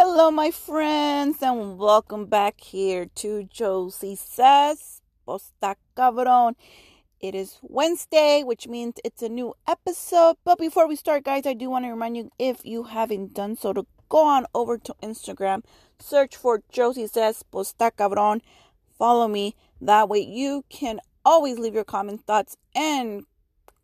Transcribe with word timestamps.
Hello, 0.00 0.30
my 0.30 0.52
friends, 0.52 1.42
and 1.42 1.76
welcome 1.76 2.26
back 2.26 2.60
here 2.60 3.06
to 3.16 3.42
Josie 3.50 4.14
Says 4.14 5.02
Posta 5.26 5.74
Cabron. 5.96 6.54
It 7.18 7.34
is 7.34 7.58
Wednesday, 7.62 8.44
which 8.44 8.68
means 8.68 8.94
it's 9.04 9.24
a 9.24 9.28
new 9.28 9.54
episode. 9.66 10.36
But 10.44 10.60
before 10.60 10.86
we 10.86 10.94
start, 10.94 11.24
guys, 11.24 11.46
I 11.46 11.54
do 11.54 11.68
want 11.68 11.84
to 11.84 11.90
remind 11.90 12.16
you 12.16 12.30
if 12.38 12.64
you 12.64 12.84
haven't 12.84 13.34
done 13.34 13.56
so 13.56 13.72
to 13.72 13.86
go 14.08 14.24
on 14.24 14.46
over 14.54 14.78
to 14.78 14.94
Instagram, 15.02 15.64
search 15.98 16.36
for 16.36 16.62
Josie 16.70 17.08
Says 17.08 17.42
Posta 17.52 17.90
Cabron, 17.90 18.40
follow 18.96 19.26
me. 19.26 19.56
That 19.80 20.08
way, 20.08 20.20
you 20.20 20.64
can 20.68 21.00
always 21.24 21.58
leave 21.58 21.74
your 21.74 21.82
comments, 21.82 22.22
thoughts, 22.22 22.56
and 22.72 23.24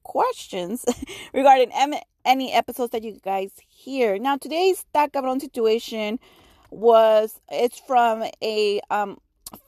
questions 0.05 0.85
regarding 1.35 1.73
any 2.25 2.53
episodes 2.53 2.93
that 2.93 3.03
you 3.03 3.19
guys 3.25 3.51
hear. 3.69 4.19
Now, 4.19 4.37
today's 4.37 4.85
that 4.93 5.13
cabron 5.13 5.41
situation 5.41 6.21
was 6.71 7.41
it's 7.51 7.79
from 7.79 8.25
a 8.43 8.81
um 8.91 9.19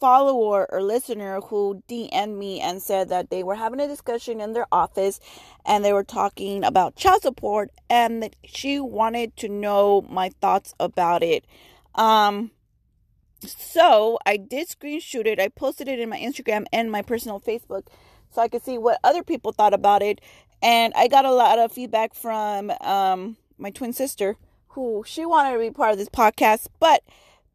follower 0.00 0.66
or 0.70 0.82
listener 0.82 1.40
who 1.40 1.82
DM'd 1.88 2.36
me 2.36 2.60
and 2.60 2.82
said 2.82 3.08
that 3.08 3.30
they 3.30 3.42
were 3.42 3.54
having 3.54 3.80
a 3.80 3.86
discussion 3.86 4.40
in 4.40 4.52
their 4.52 4.66
office 4.72 5.20
and 5.64 5.84
they 5.84 5.92
were 5.92 6.02
talking 6.02 6.64
about 6.64 6.96
child 6.96 7.22
support 7.22 7.70
and 7.88 8.22
that 8.22 8.34
she 8.44 8.80
wanted 8.80 9.36
to 9.36 9.48
know 9.48 10.04
my 10.10 10.30
thoughts 10.40 10.74
about 10.80 11.22
it. 11.22 11.46
Um 11.94 12.50
so 13.46 14.18
I 14.26 14.38
did 14.38 14.68
screenshot 14.68 15.26
it. 15.26 15.38
I 15.38 15.48
posted 15.48 15.88
it 15.88 16.00
in 16.00 16.08
my 16.08 16.18
Instagram 16.18 16.64
and 16.72 16.90
my 16.90 17.02
personal 17.02 17.40
Facebook 17.40 17.86
so 18.32 18.42
I 18.42 18.48
could 18.48 18.62
see 18.62 18.78
what 18.78 18.98
other 19.04 19.22
people 19.22 19.52
thought 19.52 19.74
about 19.74 20.02
it. 20.02 20.20
And 20.62 20.92
I 20.94 21.08
got 21.08 21.24
a 21.24 21.32
lot 21.32 21.58
of 21.58 21.72
feedback 21.72 22.14
from 22.14 22.70
um, 22.80 23.36
my 23.58 23.70
twin 23.70 23.92
sister, 23.92 24.36
who 24.68 25.04
she 25.06 25.24
wanted 25.24 25.52
to 25.52 25.58
be 25.58 25.70
part 25.70 25.92
of 25.92 25.98
this 25.98 26.08
podcast, 26.08 26.68
but 26.80 27.02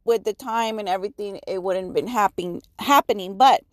with 0.04 0.24
the 0.24 0.34
time 0.34 0.80
and 0.80 0.90
everything, 0.90 1.40
it 1.48 1.62
wouldn't 1.62 1.88
have 1.88 1.96
been 1.96 2.08
happening. 2.08 2.62
Happening, 2.80 3.38
but 3.38 3.64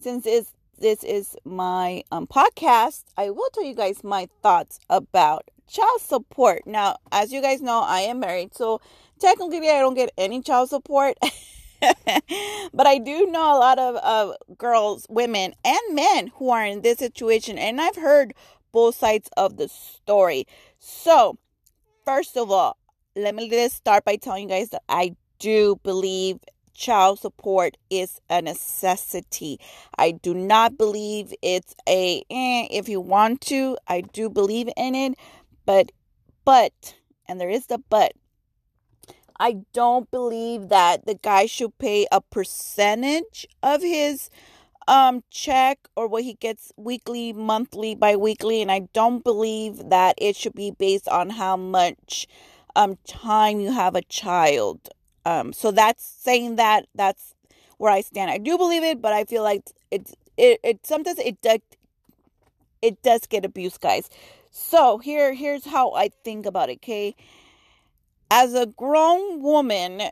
since 0.00 0.26
it's, 0.26 0.52
this 0.78 1.02
is 1.02 1.36
my 1.44 2.02
um, 2.12 2.26
podcast, 2.26 3.04
I 3.16 3.30
will 3.30 3.48
tell 3.52 3.64
you 3.64 3.74
guys 3.74 4.04
my 4.04 4.28
thoughts 4.42 4.78
about 4.88 5.50
child 5.68 6.00
support. 6.00 6.66
Now, 6.66 6.96
as 7.12 7.32
you 7.32 7.42
guys 7.42 7.60
know, 7.60 7.80
I 7.80 8.00
am 8.00 8.20
married, 8.20 8.54
so 8.54 8.80
technically 9.18 9.70
I 9.70 9.80
don't 9.80 9.94
get 9.94 10.12
any 10.16 10.40
child 10.40 10.70
support. 10.70 11.16
but 12.72 12.86
I 12.86 12.98
do 12.98 13.26
know 13.26 13.56
a 13.56 13.58
lot 13.58 13.78
of 13.78 13.96
uh, 14.02 14.34
girls, 14.56 15.06
women, 15.08 15.54
and 15.64 15.80
men 15.94 16.28
who 16.36 16.50
are 16.50 16.64
in 16.64 16.82
this 16.82 16.98
situation, 16.98 17.58
and 17.58 17.80
I've 17.80 17.96
heard 17.96 18.34
both 18.72 18.96
sides 18.96 19.28
of 19.36 19.56
the 19.56 19.68
story. 19.68 20.46
So, 20.78 21.38
first 22.04 22.36
of 22.36 22.50
all, 22.50 22.76
let 23.16 23.34
me 23.34 23.48
just 23.48 23.76
start 23.76 24.04
by 24.04 24.16
telling 24.16 24.44
you 24.44 24.48
guys 24.48 24.70
that 24.70 24.82
I 24.88 25.16
do 25.38 25.80
believe 25.82 26.38
child 26.74 27.18
support 27.18 27.76
is 27.90 28.20
a 28.30 28.40
necessity. 28.40 29.58
I 29.98 30.12
do 30.12 30.32
not 30.32 30.78
believe 30.78 31.34
it's 31.42 31.74
a 31.88 32.22
eh, 32.30 32.68
if 32.70 32.88
you 32.88 33.00
want 33.00 33.40
to. 33.42 33.76
I 33.88 34.00
do 34.00 34.30
believe 34.30 34.68
in 34.76 34.94
it, 34.94 35.14
but 35.66 35.90
but 36.44 36.94
and 37.26 37.40
there 37.40 37.50
is 37.50 37.66
the 37.66 37.78
but 37.90 38.12
I 39.40 39.58
don't 39.72 40.10
believe 40.10 40.68
that 40.68 41.06
the 41.06 41.14
guy 41.14 41.46
should 41.46 41.78
pay 41.78 42.06
a 42.10 42.20
percentage 42.20 43.46
of 43.62 43.82
his 43.82 44.30
um 44.88 45.22
check 45.30 45.78
or 45.96 46.08
what 46.08 46.24
he 46.24 46.34
gets 46.34 46.72
weekly, 46.76 47.32
monthly, 47.32 47.94
bi-weekly 47.94 48.62
and 48.62 48.72
I 48.72 48.88
don't 48.92 49.22
believe 49.22 49.90
that 49.90 50.14
it 50.18 50.34
should 50.34 50.54
be 50.54 50.70
based 50.70 51.08
on 51.08 51.30
how 51.30 51.56
much 51.56 52.26
um 52.74 52.96
time 53.06 53.60
you 53.60 53.70
have 53.72 53.94
a 53.94 54.02
child. 54.02 54.88
Um 55.24 55.52
so 55.52 55.70
that's 55.70 56.04
saying 56.04 56.56
that 56.56 56.86
that's 56.94 57.34
where 57.76 57.92
I 57.92 58.00
stand. 58.00 58.30
I 58.30 58.38
do 58.38 58.58
believe 58.58 58.82
it, 58.82 59.00
but 59.00 59.12
I 59.12 59.24
feel 59.24 59.42
like 59.42 59.62
it's 59.90 60.14
it, 60.36 60.60
it 60.62 60.86
sometimes 60.86 61.18
it 61.18 61.40
does 61.42 61.60
it 62.80 63.02
does 63.02 63.26
get 63.26 63.44
abused, 63.44 63.80
guys. 63.80 64.08
So 64.50 64.98
here 64.98 65.34
here's 65.34 65.66
how 65.66 65.92
I 65.92 66.08
think 66.24 66.46
about 66.46 66.70
it, 66.70 66.78
okay? 66.78 67.14
As 68.30 68.54
a 68.54 68.66
grown 68.66 69.42
woman, 69.42 70.02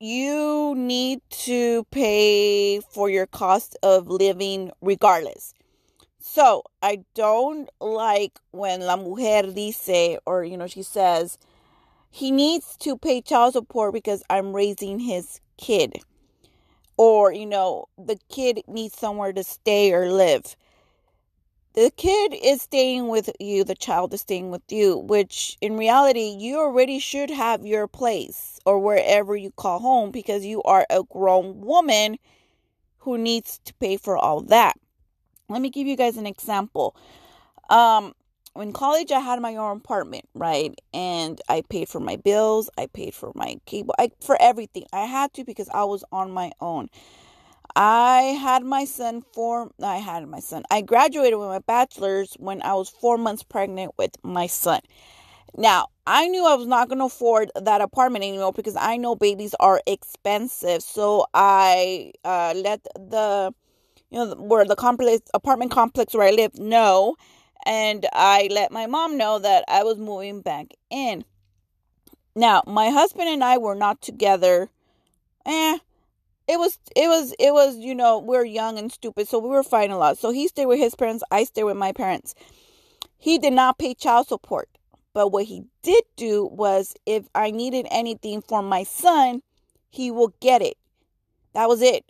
you 0.00 0.74
need 0.76 1.20
to 1.30 1.84
pay 1.90 2.80
for 2.80 3.10
your 3.10 3.26
cost 3.26 3.76
of 3.82 4.08
living 4.08 4.70
regardless. 4.80 5.54
So 6.20 6.62
I 6.82 7.04
don't 7.14 7.68
like 7.80 8.38
when 8.50 8.80
la 8.80 8.96
mujer 8.96 9.42
dice, 9.50 10.18
or 10.26 10.44
you 10.44 10.56
know, 10.56 10.66
she 10.66 10.82
says, 10.82 11.38
he 12.10 12.30
needs 12.30 12.76
to 12.78 12.96
pay 12.96 13.20
child 13.20 13.54
support 13.54 13.92
because 13.92 14.22
I'm 14.30 14.54
raising 14.54 14.98
his 14.98 15.40
kid. 15.56 16.00
Or, 16.96 17.32
you 17.32 17.46
know, 17.46 17.86
the 17.96 18.18
kid 18.28 18.62
needs 18.66 18.98
somewhere 18.98 19.32
to 19.32 19.44
stay 19.44 19.92
or 19.92 20.10
live 20.10 20.56
the 21.78 21.92
kid 21.92 22.34
is 22.42 22.62
staying 22.62 23.06
with 23.06 23.30
you, 23.38 23.62
the 23.62 23.76
child 23.76 24.12
is 24.12 24.22
staying 24.22 24.50
with 24.50 24.62
you, 24.68 24.96
which 24.98 25.56
in 25.60 25.76
reality, 25.76 26.34
you 26.36 26.58
already 26.58 26.98
should 26.98 27.30
have 27.30 27.64
your 27.64 27.86
place 27.86 28.58
or 28.66 28.80
wherever 28.80 29.36
you 29.36 29.52
call 29.52 29.78
home 29.78 30.10
because 30.10 30.44
you 30.44 30.60
are 30.64 30.84
a 30.90 31.04
grown 31.04 31.60
woman 31.60 32.18
who 32.98 33.16
needs 33.16 33.60
to 33.64 33.72
pay 33.74 33.96
for 33.96 34.18
all 34.18 34.40
that. 34.40 34.74
Let 35.48 35.62
me 35.62 35.70
give 35.70 35.86
you 35.86 35.96
guys 35.96 36.16
an 36.16 36.26
example. 36.26 36.96
Um, 37.70 38.12
in 38.56 38.72
college, 38.72 39.12
I 39.12 39.20
had 39.20 39.40
my 39.40 39.54
own 39.54 39.76
apartment, 39.76 40.28
right? 40.34 40.74
And 40.92 41.40
I 41.48 41.62
paid 41.68 41.88
for 41.88 42.00
my 42.00 42.16
bills, 42.16 42.68
I 42.76 42.86
paid 42.86 43.14
for 43.14 43.30
my 43.36 43.54
cable, 43.66 43.94
I, 44.00 44.10
for 44.20 44.36
everything. 44.40 44.86
I 44.92 45.04
had 45.04 45.32
to 45.34 45.44
because 45.44 45.68
I 45.68 45.84
was 45.84 46.02
on 46.10 46.32
my 46.32 46.50
own. 46.60 46.88
I 47.76 48.22
had 48.40 48.64
my 48.64 48.84
son 48.84 49.22
for 49.34 49.70
I 49.82 49.96
had 49.96 50.26
my 50.28 50.40
son. 50.40 50.64
I 50.70 50.80
graduated 50.82 51.38
with 51.38 51.48
my 51.48 51.60
bachelor's 51.60 52.34
when 52.38 52.62
I 52.62 52.74
was 52.74 52.88
4 52.88 53.18
months 53.18 53.42
pregnant 53.42 53.92
with 53.98 54.16
my 54.22 54.46
son. 54.46 54.80
Now, 55.56 55.88
I 56.06 56.28
knew 56.28 56.46
I 56.46 56.54
was 56.54 56.66
not 56.66 56.88
going 56.88 56.98
to 56.98 57.06
afford 57.06 57.50
that 57.54 57.80
apartment 57.80 58.24
anymore 58.24 58.52
because 58.52 58.76
I 58.76 58.96
know 58.96 59.14
babies 59.16 59.54
are 59.60 59.80
expensive. 59.86 60.82
So 60.82 61.26
I 61.34 62.12
uh, 62.24 62.54
let 62.56 62.82
the 62.94 63.52
you 64.10 64.18
know 64.18 64.34
where 64.36 64.64
the 64.64 64.76
complex 64.76 65.28
apartment 65.34 65.70
complex 65.70 66.14
where 66.14 66.28
I 66.28 66.30
live 66.30 66.58
know 66.58 67.16
and 67.66 68.06
I 68.12 68.48
let 68.50 68.72
my 68.72 68.86
mom 68.86 69.18
know 69.18 69.38
that 69.38 69.64
I 69.68 69.82
was 69.82 69.98
moving 69.98 70.40
back 70.40 70.68
in. 70.90 71.24
Now, 72.34 72.62
my 72.66 72.90
husband 72.90 73.28
and 73.28 73.42
I 73.42 73.58
were 73.58 73.74
not 73.74 74.00
together 74.00 74.70
eh 75.44 75.78
it 76.48 76.58
was 76.58 76.78
it 76.96 77.08
was 77.08 77.34
it 77.38 77.52
was 77.52 77.76
you 77.76 77.94
know 77.94 78.18
we 78.18 78.36
are 78.36 78.44
young 78.44 78.78
and 78.78 78.90
stupid 78.90 79.28
so 79.28 79.38
we 79.38 79.50
were 79.50 79.62
fighting 79.62 79.92
a 79.92 79.98
lot. 79.98 80.18
So 80.18 80.30
he 80.30 80.48
stayed 80.48 80.66
with 80.66 80.78
his 80.78 80.94
parents 80.94 81.22
i 81.30 81.44
stayed 81.44 81.64
with 81.64 81.76
my 81.76 81.92
parents. 81.92 82.34
He 83.18 83.38
did 83.38 83.52
not 83.52 83.78
pay 83.78 83.94
child 83.94 84.28
support 84.28 84.68
but 85.12 85.28
what 85.28 85.44
he 85.44 85.64
did 85.82 86.04
do 86.16 86.46
was 86.46 86.94
if 87.04 87.28
i 87.34 87.50
needed 87.50 87.86
anything 87.90 88.40
for 88.40 88.62
my 88.62 88.82
son 88.82 89.42
he 89.90 90.10
will 90.10 90.34
get 90.40 90.62
it. 90.62 90.76
That 91.54 91.68
was 91.68 91.82
it. 91.82 92.04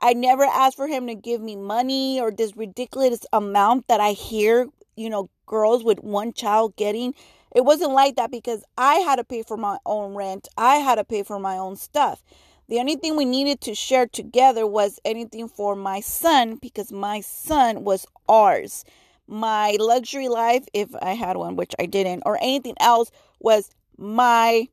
I 0.00 0.12
never 0.12 0.44
asked 0.44 0.76
for 0.76 0.86
him 0.86 1.06
to 1.06 1.14
give 1.14 1.40
me 1.40 1.56
money 1.56 2.20
or 2.20 2.30
this 2.30 2.56
ridiculous 2.56 3.26
amount 3.32 3.88
that 3.88 4.00
i 4.00 4.12
hear 4.12 4.66
you 4.96 5.10
know 5.10 5.28
girls 5.46 5.84
with 5.84 6.02
one 6.02 6.32
child 6.32 6.74
getting. 6.76 7.14
It 7.54 7.64
wasn't 7.64 7.92
like 7.92 8.16
that 8.16 8.30
because 8.30 8.64
i 8.78 8.94
had 8.96 9.16
to 9.16 9.24
pay 9.24 9.42
for 9.42 9.58
my 9.58 9.76
own 9.84 10.14
rent. 10.14 10.48
I 10.56 10.76
had 10.76 10.94
to 10.94 11.04
pay 11.04 11.22
for 11.22 11.38
my 11.38 11.58
own 11.58 11.76
stuff 11.76 12.22
the 12.68 12.78
only 12.78 12.96
thing 12.96 13.16
we 13.16 13.24
needed 13.24 13.60
to 13.62 13.74
share 13.74 14.06
together 14.06 14.66
was 14.66 14.98
anything 15.04 15.48
for 15.48 15.76
my 15.76 16.00
son 16.00 16.56
because 16.56 16.90
my 16.90 17.20
son 17.20 17.84
was 17.84 18.06
ours. 18.28 18.84
My 19.26 19.76
luxury 19.78 20.28
life, 20.28 20.64
if 20.72 20.88
I 21.00 21.12
had 21.12 21.36
one, 21.36 21.56
which 21.56 21.74
I 21.78 21.86
didn't, 21.86 22.22
or 22.26 22.36
anything 22.38 22.74
else, 22.80 23.10
was 23.40 23.70
my 23.96 24.68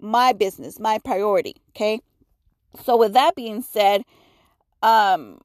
my 0.00 0.32
business, 0.32 0.80
my 0.80 0.98
priority. 0.98 1.56
Okay. 1.70 2.00
So 2.84 2.96
with 2.96 3.12
that 3.14 3.34
being 3.34 3.62
said, 3.62 4.02
um 4.82 5.40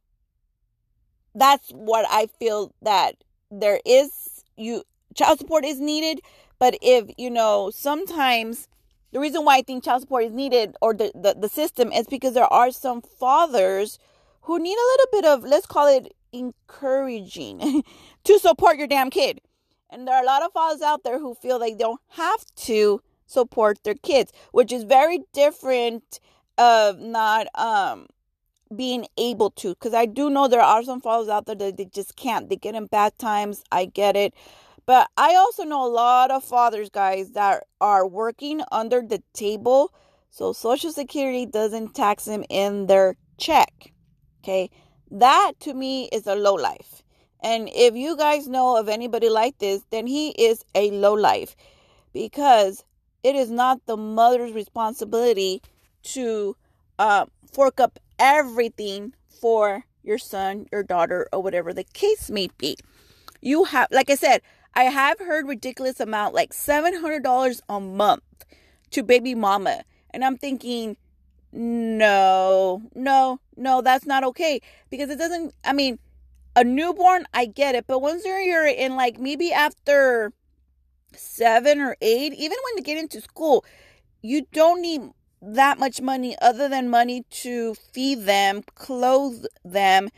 that's 1.34 1.70
what 1.72 2.06
I 2.10 2.28
feel 2.28 2.74
that 2.82 3.16
there 3.52 3.80
is 3.86 4.44
you 4.58 4.84
child 5.14 5.40
support 5.40 5.66
is 5.66 5.80
needed, 5.80 6.22
but 6.60 6.78
if 6.82 7.10
you 7.18 7.30
know 7.30 7.72
sometimes 7.72 8.68
the 9.16 9.22
reason 9.22 9.46
why 9.46 9.56
I 9.56 9.62
think 9.62 9.86
child 9.86 10.02
support 10.02 10.26
is 10.26 10.34
needed 10.34 10.76
or 10.82 10.94
the, 10.94 11.10
the, 11.16 11.38
the 11.40 11.48
system 11.48 11.90
is 11.94 12.06
because 12.06 12.34
there 12.34 12.52
are 12.52 12.70
some 12.70 13.02
fathers 13.02 13.98
who 14.42 14.60
need 14.60 14.76
a 14.78 14.90
little 14.92 15.08
bit 15.14 15.24
of, 15.24 15.44
let's 15.46 15.66
call 15.66 15.88
it 15.88 16.14
encouraging 16.34 17.82
to 18.26 18.40
support 18.40 18.76
your 18.76 18.88
damn 18.88 19.10
kid. 19.10 19.40
And 19.90 20.06
there 20.06 20.16
are 20.16 20.22
a 20.22 20.26
lot 20.26 20.44
of 20.44 20.52
fathers 20.52 20.82
out 20.82 21.06
there 21.06 21.18
who 21.18 21.34
feel 21.34 21.62
like 21.62 21.78
they 21.78 21.86
don't 21.86 22.02
have 22.10 22.44
to 22.66 23.02
support 23.26 23.82
their 23.86 23.94
kids, 23.94 24.34
which 24.52 24.74
is 24.74 24.84
very 24.84 25.22
different 25.32 26.20
of 26.58 27.00
not 27.00 27.48
um 27.56 28.08
being 28.76 29.06
able 29.18 29.52
to 29.52 29.70
because 29.70 29.94
I 29.94 30.08
do 30.08 30.30
know 30.30 30.48
there 30.50 30.60
are 30.60 30.84
some 30.84 31.00
fathers 31.00 31.30
out 31.30 31.46
there 31.46 31.56
that 31.56 31.78
they 31.78 31.86
just 31.86 32.18
can't. 32.18 32.50
They 32.50 32.58
get 32.58 32.76
in 32.76 32.88
bad 32.88 33.18
times. 33.18 33.64
I 33.72 33.86
get 33.86 34.18
it. 34.18 34.34
But 34.86 35.10
I 35.18 35.36
also 35.36 35.64
know 35.64 35.86
a 35.86 35.90
lot 35.90 36.32
of 36.32 36.44
fathers, 36.44 36.90
guys, 36.90 37.32
that 37.32 37.66
are 37.82 38.08
working 38.08 38.62
under 38.72 39.02
the 39.02 39.24
table 39.34 39.92
So 40.30 40.52
Social 40.52 40.92
Security 40.92 41.46
doesn't 41.46 41.96
tax 41.96 42.26
them 42.26 42.44
in 42.50 42.88
their 42.88 43.16
check. 43.38 43.94
Okay. 44.44 44.70
That 45.10 45.54
to 45.62 45.74
me 45.74 46.10
is 46.12 46.28
a 46.28 46.36
low 46.36 46.56
life. 46.56 47.04
And 47.42 47.70
if 47.74 47.96
you 47.96 48.18
guys 48.18 48.48
know 48.48 48.76
of 48.76 48.90
anybody 48.90 49.30
like 49.30 49.58
this, 49.60 49.84
then 49.92 50.08
he 50.08 50.32
is 50.32 50.66
a 50.76 50.92
low 50.92 51.14
life 51.14 51.56
because 52.12 52.84
it 53.24 53.36
is 53.36 53.50
not 53.50 53.86
the 53.86 53.96
mother's 53.96 54.52
responsibility 54.52 55.62
to 56.04 56.58
uh, 57.00 57.28
fork 57.54 57.80
up 57.80 57.98
everything 58.20 59.14
for 59.42 59.86
your 60.04 60.18
son, 60.18 60.66
your 60.72 60.84
daughter, 60.84 61.30
or 61.32 61.42
whatever 61.42 61.74
the 61.74 61.86
case 61.86 62.30
may 62.30 62.50
be. 62.58 62.76
You 63.42 63.64
have, 63.66 63.88
like 63.92 64.10
I 64.10 64.16
said, 64.16 64.42
I 64.76 64.84
have 64.84 65.20
heard 65.20 65.48
ridiculous 65.48 66.00
amount, 66.00 66.34
like 66.34 66.52
$700 66.52 67.62
a 67.70 67.80
month 67.80 68.46
to 68.92 69.04
baby 69.04 69.34
mama. 69.34 69.84
And 70.12 70.24
I'm 70.24 70.38
thinking, 70.38 70.98
no, 71.52 72.82
no, 72.94 73.40
no, 73.56 73.82
that's 73.82 74.06
not 74.06 74.24
okay. 74.26 74.62
Because 74.90 75.10
it 75.10 75.18
doesn't, 75.18 75.54
I 75.64 75.74
mean, 75.74 76.00
a 76.56 76.64
newborn, 76.64 77.26
I 77.34 77.46
get 77.46 77.76
it. 77.76 77.88
But 77.88 78.00
once 78.00 78.26
you're 78.26 78.68
in 78.68 78.96
like 78.96 79.20
maybe 79.20 79.54
after 79.54 80.34
seven 81.14 81.80
or 81.80 81.96
eight, 82.02 82.34
even 82.34 82.58
when 82.64 82.78
you 82.78 82.84
get 82.84 82.98
into 82.98 83.22
school, 83.22 83.64
you 84.22 84.46
don't 84.52 84.82
need 84.82 85.02
that 85.42 85.80
much 85.80 86.02
money 86.02 86.36
other 86.42 86.68
than 86.68 86.90
money 86.90 87.24
to 87.30 87.76
feed 87.76 88.26
them, 88.26 88.64
clothe 88.76 89.46
them, 89.64 90.10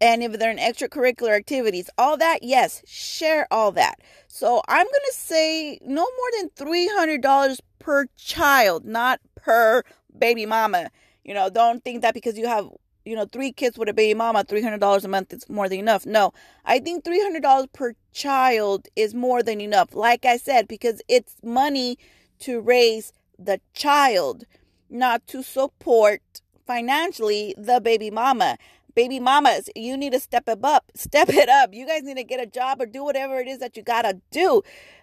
and 0.00 0.22
if 0.22 0.38
they're 0.38 0.50
in 0.50 0.58
extracurricular 0.58 1.36
activities, 1.36 1.90
all 1.98 2.16
that, 2.18 2.42
yes, 2.42 2.82
share 2.86 3.46
all 3.50 3.72
that. 3.72 4.00
So 4.28 4.62
I'm 4.68 4.86
going 4.86 5.08
to 5.10 5.14
say 5.14 5.78
no 5.82 6.02
more 6.02 6.30
than 6.38 6.50
$300 6.50 7.58
per 7.78 8.06
child, 8.16 8.84
not 8.84 9.20
per 9.34 9.82
baby 10.16 10.46
mama. 10.46 10.90
You 11.24 11.34
know, 11.34 11.50
don't 11.50 11.82
think 11.82 12.02
that 12.02 12.14
because 12.14 12.38
you 12.38 12.46
have, 12.46 12.68
you 13.04 13.16
know, 13.16 13.26
three 13.26 13.52
kids 13.52 13.76
with 13.76 13.88
a 13.88 13.94
baby 13.94 14.14
mama, 14.14 14.44
$300 14.44 15.04
a 15.04 15.08
month 15.08 15.32
is 15.32 15.48
more 15.48 15.68
than 15.68 15.80
enough. 15.80 16.06
No, 16.06 16.32
I 16.64 16.78
think 16.78 17.04
$300 17.04 17.72
per 17.72 17.94
child 18.12 18.86
is 18.94 19.14
more 19.14 19.42
than 19.42 19.60
enough. 19.60 19.94
Like 19.94 20.24
I 20.24 20.36
said, 20.36 20.68
because 20.68 21.02
it's 21.08 21.36
money 21.42 21.98
to 22.40 22.60
raise 22.60 23.12
the 23.38 23.60
child, 23.72 24.44
not 24.88 25.26
to 25.28 25.42
support 25.42 26.20
financially 26.66 27.54
the 27.56 27.80
baby 27.80 28.10
mama 28.10 28.58
baby 28.98 29.20
mamas, 29.20 29.70
you 29.76 29.96
need 29.96 30.10
to 30.10 30.18
step 30.18 30.48
it 30.48 30.58
up. 30.64 30.90
Step 30.96 31.28
it 31.28 31.48
up. 31.48 31.72
You 31.72 31.86
guys 31.86 32.02
need 32.02 32.16
to 32.16 32.24
get 32.24 32.40
a 32.40 32.46
job 32.46 32.80
or 32.80 32.86
do 32.86 33.04
whatever 33.04 33.38
it 33.38 33.46
is 33.46 33.60
that 33.60 33.76
you 33.76 33.82
gotta 33.84 34.20
do. 34.32 34.62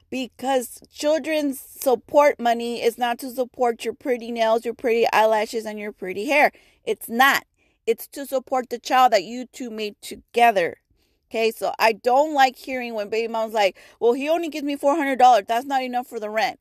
Because 0.09 0.81
children's 0.91 1.61
support 1.61 2.37
money 2.37 2.83
is 2.83 2.97
not 2.97 3.19
to 3.19 3.29
support 3.29 3.85
your 3.85 3.93
pretty 3.93 4.31
nails, 4.31 4.65
your 4.65 4.73
pretty 4.73 5.07
eyelashes, 5.13 5.65
and 5.65 5.79
your 5.79 5.93
pretty 5.93 6.25
hair. 6.25 6.51
It's 6.83 7.07
not. 7.07 7.45
It's 7.87 8.05
to 8.09 8.25
support 8.25 8.69
the 8.69 8.79
child 8.79 9.13
that 9.13 9.23
you 9.23 9.45
two 9.45 9.69
made 9.69 9.95
together. 10.01 10.81
Okay, 11.29 11.51
so 11.51 11.71
I 11.79 11.93
don't 11.93 12.33
like 12.33 12.57
hearing 12.57 12.95
when 12.95 13.07
baby 13.07 13.31
mom's 13.31 13.53
like, 13.53 13.77
well, 14.01 14.11
he 14.11 14.27
only 14.27 14.49
gives 14.49 14.65
me 14.65 14.75
$400. 14.75 15.47
That's 15.47 15.65
not 15.65 15.83
enough 15.83 16.07
for 16.07 16.19
the 16.19 16.29
rent. 16.29 16.59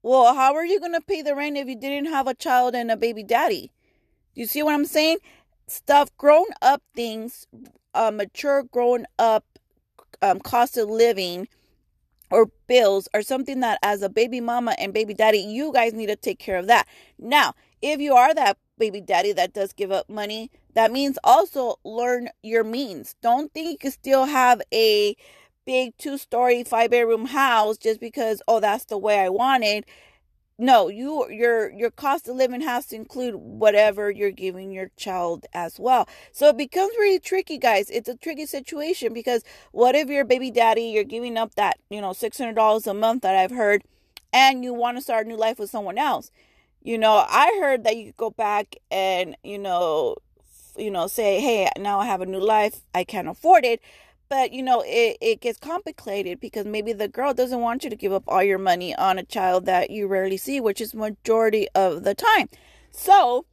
Well, 0.00 0.32
how 0.32 0.54
are 0.54 0.64
you 0.64 0.78
going 0.78 0.94
to 0.94 1.00
pay 1.00 1.22
the 1.22 1.34
rent 1.34 1.56
if 1.56 1.66
you 1.66 1.76
didn't 1.76 2.12
have 2.12 2.28
a 2.28 2.34
child 2.34 2.76
and 2.76 2.88
a 2.92 2.96
baby 2.96 3.24
daddy? 3.24 3.72
You 4.36 4.46
see 4.46 4.62
what 4.62 4.74
I'm 4.74 4.84
saying? 4.84 5.16
Stuff, 5.66 6.16
grown 6.16 6.46
up 6.62 6.82
things, 6.94 7.46
uh, 7.94 8.10
mature 8.10 8.62
grown 8.62 9.06
up 9.18 9.44
um, 10.22 10.40
cost 10.40 10.76
of 10.76 10.88
living 10.88 11.48
or 12.30 12.50
bills 12.66 13.08
are 13.14 13.22
something 13.22 13.60
that 13.60 13.78
as 13.82 14.02
a 14.02 14.08
baby 14.08 14.40
mama 14.40 14.74
and 14.78 14.92
baby 14.92 15.14
daddy, 15.14 15.38
you 15.38 15.72
guys 15.72 15.92
need 15.92 16.06
to 16.06 16.16
take 16.16 16.38
care 16.38 16.58
of 16.58 16.66
that. 16.66 16.86
Now, 17.18 17.54
if 17.82 18.00
you 18.00 18.14
are 18.14 18.34
that 18.34 18.58
baby 18.78 19.00
daddy 19.00 19.32
that 19.32 19.52
does 19.52 19.72
give 19.72 19.92
up 19.92 20.08
money, 20.08 20.50
that 20.74 20.92
means 20.92 21.18
also 21.24 21.76
learn 21.84 22.28
your 22.42 22.64
means. 22.64 23.14
Don't 23.22 23.52
think 23.52 23.70
you 23.70 23.78
can 23.78 23.90
still 23.92 24.26
have 24.26 24.60
a 24.72 25.16
big 25.64 25.96
two 25.98 26.18
story, 26.18 26.64
five 26.64 26.90
bedroom 26.90 27.26
house 27.26 27.76
just 27.76 28.00
because, 28.00 28.42
oh, 28.48 28.60
that's 28.60 28.84
the 28.86 28.98
way 28.98 29.20
I 29.20 29.28
wanted 29.28 29.84
no 30.58 30.88
you 30.88 31.28
your 31.30 31.70
your 31.70 31.90
cost 31.90 32.28
of 32.28 32.36
living 32.36 32.60
has 32.62 32.86
to 32.86 32.96
include 32.96 33.34
whatever 33.34 34.10
you're 34.10 34.30
giving 34.30 34.70
your 34.72 34.90
child 34.96 35.46
as 35.52 35.78
well. 35.78 36.08
So 36.32 36.48
it 36.48 36.56
becomes 36.56 36.92
really 36.98 37.18
tricky 37.18 37.58
guys. 37.58 37.90
It's 37.90 38.08
a 38.08 38.16
tricky 38.16 38.46
situation 38.46 39.12
because 39.12 39.44
what 39.72 39.94
if 39.94 40.08
your 40.08 40.24
baby 40.24 40.50
daddy 40.50 40.84
you're 40.84 41.04
giving 41.04 41.36
up 41.36 41.54
that 41.56 41.78
you 41.90 42.00
know 42.00 42.12
$600 42.12 42.86
a 42.86 42.94
month 42.94 43.22
that 43.22 43.34
i've 43.36 43.50
heard 43.50 43.82
and 44.32 44.64
you 44.64 44.72
want 44.74 44.96
to 44.96 45.02
start 45.02 45.26
a 45.26 45.28
new 45.28 45.36
life 45.36 45.58
with 45.58 45.70
someone 45.70 45.98
else? 45.98 46.30
You 46.82 46.98
know 46.98 47.24
i 47.28 47.58
heard 47.60 47.84
that 47.84 47.96
you 47.96 48.12
go 48.16 48.30
back 48.30 48.76
and 48.90 49.36
you 49.42 49.58
know 49.58 50.16
you 50.78 50.90
know 50.90 51.06
say 51.06 51.40
hey 51.40 51.68
now 51.78 51.98
i 52.00 52.06
have 52.06 52.20
a 52.20 52.26
new 52.26 52.40
life. 52.40 52.82
I 52.94 53.04
can't 53.04 53.28
afford 53.28 53.64
it 53.64 53.80
but 54.28 54.52
you 54.52 54.62
know 54.62 54.82
it, 54.86 55.16
it 55.20 55.40
gets 55.40 55.58
complicated 55.58 56.40
because 56.40 56.66
maybe 56.66 56.92
the 56.92 57.08
girl 57.08 57.34
doesn't 57.34 57.60
want 57.60 57.84
you 57.84 57.90
to 57.90 57.96
give 57.96 58.12
up 58.12 58.24
all 58.26 58.42
your 58.42 58.58
money 58.58 58.94
on 58.94 59.18
a 59.18 59.22
child 59.22 59.66
that 59.66 59.90
you 59.90 60.06
rarely 60.06 60.36
see 60.36 60.60
which 60.60 60.80
is 60.80 60.94
majority 60.94 61.68
of 61.74 62.04
the 62.04 62.14
time. 62.14 62.48
So 62.90 63.46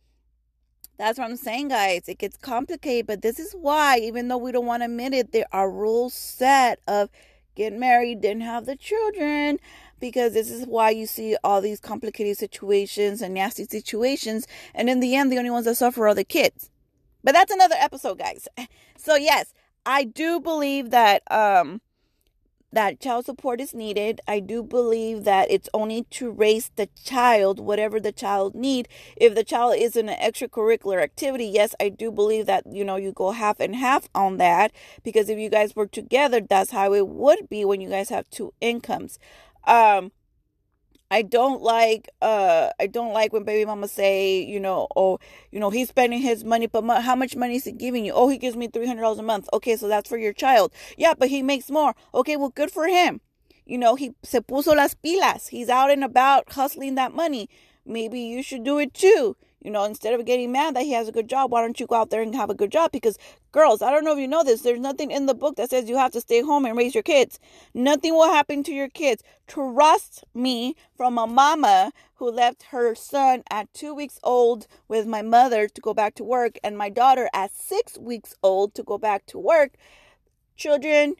that's 0.98 1.18
what 1.18 1.26
i'm 1.26 1.38
saying 1.38 1.70
guys. 1.70 2.08
It 2.08 2.20
gets 2.20 2.38
complicated 2.38 3.08
but 3.08 3.22
this 3.22 3.40
is 3.40 3.54
why 3.54 3.98
even 4.00 4.28
though 4.28 4.38
we 4.38 4.52
don't 4.52 4.66
want 4.66 4.82
to 4.82 4.86
admit 4.86 5.14
it 5.14 5.32
there 5.32 5.46
are 5.52 5.70
rules 5.70 6.14
set 6.14 6.80
of 6.88 7.10
get 7.56 7.74
married 7.74 8.22
didn't 8.22 8.42
have 8.42 8.66
the 8.66 8.76
children 8.76 9.60
because 10.00 10.34
this 10.34 10.50
is 10.50 10.66
why 10.66 10.90
you 10.90 11.06
see 11.06 11.38
all 11.44 11.62
these 11.62 11.80
complicated 11.80 12.38
situations 12.38 13.22
and 13.22 13.34
nasty 13.34 13.64
situations 13.66 14.48
and 14.74 14.90
in 14.90 15.00
the 15.00 15.16
end 15.16 15.32
the 15.32 15.38
only 15.38 15.50
ones 15.50 15.66
that 15.66 15.76
suffer 15.76 16.08
are 16.08 16.16
the 16.16 16.24
kids. 16.24 16.70
But 17.24 17.34
that's 17.34 17.54
another 17.54 17.76
episode 17.80 18.18
guys. 18.18 18.48
So 18.98 19.16
yes 19.16 19.54
I 19.86 20.04
do 20.04 20.40
believe 20.40 20.90
that 20.92 21.24
um 21.32 21.82
that 22.72 23.00
child 23.00 23.26
support 23.26 23.62
is 23.62 23.76
needed. 23.76 24.20
I 24.28 24.40
do 24.40 24.64
believe 24.64 25.26
that 25.26 25.52
it's 25.52 25.70
only 25.76 26.04
to 26.10 26.32
raise 26.32 26.72
the 26.76 26.90
child, 27.04 27.60
whatever 27.60 28.00
the 28.00 28.12
child 28.12 28.56
need. 28.56 28.88
If 29.16 29.36
the 29.36 29.44
child 29.44 29.76
is 29.78 29.96
in 29.96 30.10
an 30.10 30.18
extracurricular 30.18 31.02
activity, 31.02 31.46
yes, 31.46 31.76
I 31.80 31.90
do 31.90 32.12
believe 32.12 32.48
that 32.48 32.64
you 32.72 32.84
know 32.84 32.96
you 32.96 33.12
go 33.12 33.32
half 33.32 33.60
and 33.60 33.76
half 33.76 34.10
on 34.16 34.38
that 34.38 34.72
because 35.04 35.30
if 35.30 35.38
you 35.38 35.50
guys 35.50 35.76
work 35.76 35.92
together, 35.92 36.42
that's 36.42 36.72
how 36.72 36.94
it 36.94 37.08
would 37.08 37.48
be 37.48 37.64
when 37.64 37.80
you 37.80 37.90
guys 37.90 38.10
have 38.10 38.30
two 38.30 38.54
incomes. 38.60 39.20
Um, 39.66 40.12
I 41.12 41.22
don't 41.22 41.62
like 41.62 42.10
uh 42.22 42.70
I 42.80 42.88
don't 42.88 43.14
like 43.14 43.34
when 43.34 43.44
baby 43.44 43.66
mama 43.66 43.88
say, 43.88 44.42
you 44.44 44.60
know, 44.60 44.88
oh, 44.96 45.20
you 45.52 45.60
know, 45.60 45.70
he's 45.70 45.90
spending 45.90 46.22
his 46.22 46.44
money, 46.44 46.68
but 46.68 46.84
how 47.02 47.16
much 47.16 47.36
money 47.36 47.56
is 47.56 47.66
he 47.66 47.72
giving 47.72 48.06
you? 48.06 48.14
Oh, 48.14 48.30
he 48.30 48.38
gives 48.38 48.56
me 48.56 48.68
$300 48.68 49.20
a 49.20 49.24
month. 49.24 49.48
Okay, 49.54 49.76
so 49.76 49.88
that's 49.88 50.10
for 50.10 50.18
your 50.18 50.34
child. 50.34 50.74
Yeah, 50.98 51.14
but 51.18 51.30
he 51.30 51.44
makes 51.44 51.70
more. 51.70 51.94
Okay, 52.14 52.36
well, 52.36 52.50
good 52.50 52.72
for 52.72 52.88
him. 52.88 53.22
You 53.66 53.78
know, 53.78 53.96
he 53.96 54.14
se 54.24 54.40
puso 54.42 54.76
las 54.76 54.96
pilas. 54.96 55.50
He's 55.50 55.70
out 55.70 55.92
and 55.92 56.04
about 56.04 56.52
hustling 56.52 56.96
that 56.96 57.14
money. 57.14 57.50
Maybe 57.86 58.20
you 58.20 58.44
should 58.44 58.64
do 58.64 58.78
it 58.80 58.94
too. 58.94 59.36
You 59.64 59.72
know, 59.72 59.86
instead 59.86 60.14
of 60.14 60.26
getting 60.26 60.52
mad 60.52 60.76
that 60.76 60.84
he 60.84 60.92
has 60.92 61.08
a 61.08 61.14
good 61.14 61.30
job, 61.30 61.50
why 61.50 61.62
don't 61.62 61.80
you 61.80 61.88
go 61.88 61.96
out 61.96 62.10
there 62.10 62.22
and 62.22 62.36
have 62.36 62.50
a 62.50 62.54
good 62.54 62.72
job? 62.72 62.92
Because 62.92 63.18
girls, 63.54 63.82
I 63.82 63.92
don't 63.92 64.04
know 64.04 64.12
if 64.12 64.20
you 64.20 64.28
know 64.28 64.44
this, 64.44 64.62
there's 64.62 64.80
nothing 64.80 65.10
in 65.10 65.26
the 65.26 65.34
book 65.34 65.56
that 65.56 65.70
says 65.70 65.88
you 65.88 65.98
have 65.98 66.12
to 66.12 66.22
stay 66.22 66.42
home 66.42 66.66
and 66.66 66.78
raise 66.78 66.94
your 66.94 67.02
kids. 67.02 67.40
Nothing 67.74 68.14
will 68.14 68.30
happen 68.30 68.64
to 68.64 68.74
your 68.74 68.90
kids. 68.90 69.24
Trust 69.48 70.26
me 70.34 70.76
from 70.98 71.18
a 71.18 71.26
mama 71.26 71.94
who 72.16 72.30
left 72.30 72.64
her 72.72 72.94
son 72.94 73.44
at 73.50 73.74
two 73.74 73.94
weeks 73.94 74.20
old 74.22 74.68
with 74.90 75.08
my 75.08 75.22
mother 75.22 75.70
to 75.70 75.82
go 75.82 75.94
back 75.94 76.16
to 76.16 76.26
work 76.26 76.58
and 76.62 76.78
my 76.78 76.90
daughter 76.90 77.30
at 77.34 77.56
six 77.56 77.98
weeks 77.98 78.36
old 78.44 78.76
to 78.76 78.84
go 78.84 78.98
back 78.98 79.26
to 79.28 79.40
work. 79.40 79.76
Children 80.58 81.16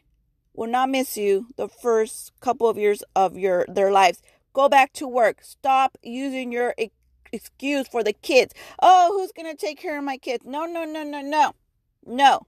will 0.52 0.68
not 0.68 0.90
miss 0.90 1.16
you 1.16 1.46
the 1.56 1.68
first 1.68 2.32
couple 2.40 2.68
of 2.68 2.76
years 2.76 3.02
of 3.16 3.38
your 3.38 3.64
their 3.68 3.90
lives. 3.90 4.20
Go 4.52 4.68
back 4.68 4.92
to 4.92 5.08
work. 5.08 5.38
Stop 5.42 5.98
using 6.02 6.52
your 6.52 6.74
excuse 7.34 7.88
for 7.88 8.02
the 8.02 8.12
kids. 8.12 8.54
Oh, 8.80 9.12
who's 9.12 9.32
going 9.32 9.54
to 9.54 9.60
take 9.60 9.78
care 9.78 9.98
of 9.98 10.04
my 10.04 10.16
kids? 10.16 10.44
No, 10.46 10.64
no, 10.64 10.84
no, 10.84 11.02
no, 11.02 11.20
no. 11.20 11.52
No. 12.06 12.46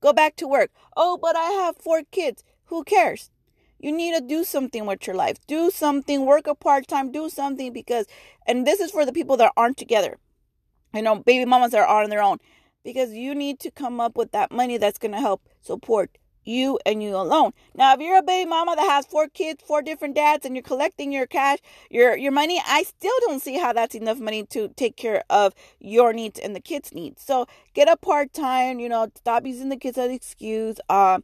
Go 0.00 0.12
back 0.12 0.36
to 0.36 0.48
work. 0.48 0.70
Oh, 0.96 1.18
but 1.20 1.36
I 1.36 1.50
have 1.50 1.76
four 1.76 2.02
kids. 2.10 2.42
Who 2.66 2.82
cares? 2.84 3.30
You 3.78 3.92
need 3.92 4.14
to 4.14 4.20
do 4.20 4.44
something 4.44 4.86
with 4.86 5.06
your 5.06 5.16
life. 5.16 5.38
Do 5.46 5.70
something, 5.70 6.24
work 6.24 6.46
a 6.46 6.54
part 6.54 6.86
time, 6.86 7.10
do 7.10 7.28
something 7.28 7.72
because, 7.72 8.06
and 8.46 8.66
this 8.66 8.80
is 8.80 8.92
for 8.92 9.04
the 9.04 9.12
people 9.12 9.36
that 9.38 9.52
aren't 9.56 9.76
together. 9.76 10.18
You 10.94 11.02
know, 11.02 11.16
baby 11.16 11.44
mamas 11.44 11.72
that 11.72 11.80
are 11.80 12.02
on 12.02 12.10
their 12.10 12.22
own. 12.22 12.38
Because 12.84 13.12
you 13.12 13.34
need 13.34 13.60
to 13.60 13.70
come 13.70 14.00
up 14.00 14.16
with 14.16 14.32
that 14.32 14.50
money 14.50 14.76
that's 14.76 14.98
going 14.98 15.12
to 15.12 15.20
help 15.20 15.48
support 15.60 16.18
you 16.44 16.78
and 16.84 17.02
you 17.02 17.16
alone. 17.16 17.52
Now, 17.74 17.94
if 17.94 18.00
you're 18.00 18.18
a 18.18 18.22
baby 18.22 18.48
mama 18.48 18.76
that 18.76 18.88
has 18.88 19.06
four 19.06 19.28
kids, 19.28 19.62
four 19.66 19.82
different 19.82 20.14
dads, 20.14 20.44
and 20.44 20.54
you're 20.54 20.62
collecting 20.62 21.12
your 21.12 21.26
cash, 21.26 21.58
your 21.90 22.16
your 22.16 22.32
money, 22.32 22.60
I 22.66 22.82
still 22.82 23.14
don't 23.22 23.42
see 23.42 23.58
how 23.58 23.72
that's 23.72 23.94
enough 23.94 24.18
money 24.18 24.44
to 24.46 24.68
take 24.68 24.96
care 24.96 25.24
of 25.30 25.54
your 25.80 26.12
needs 26.12 26.38
and 26.38 26.54
the 26.54 26.60
kids' 26.60 26.92
needs. 26.92 27.22
So 27.22 27.46
get 27.74 27.88
a 27.88 27.96
part 27.96 28.32
time. 28.32 28.80
You 28.80 28.88
know, 28.88 29.08
stop 29.16 29.46
using 29.46 29.68
the 29.68 29.76
kids 29.76 29.98
as 29.98 30.06
an 30.06 30.12
excuse. 30.12 30.76
Uh, 30.88 31.20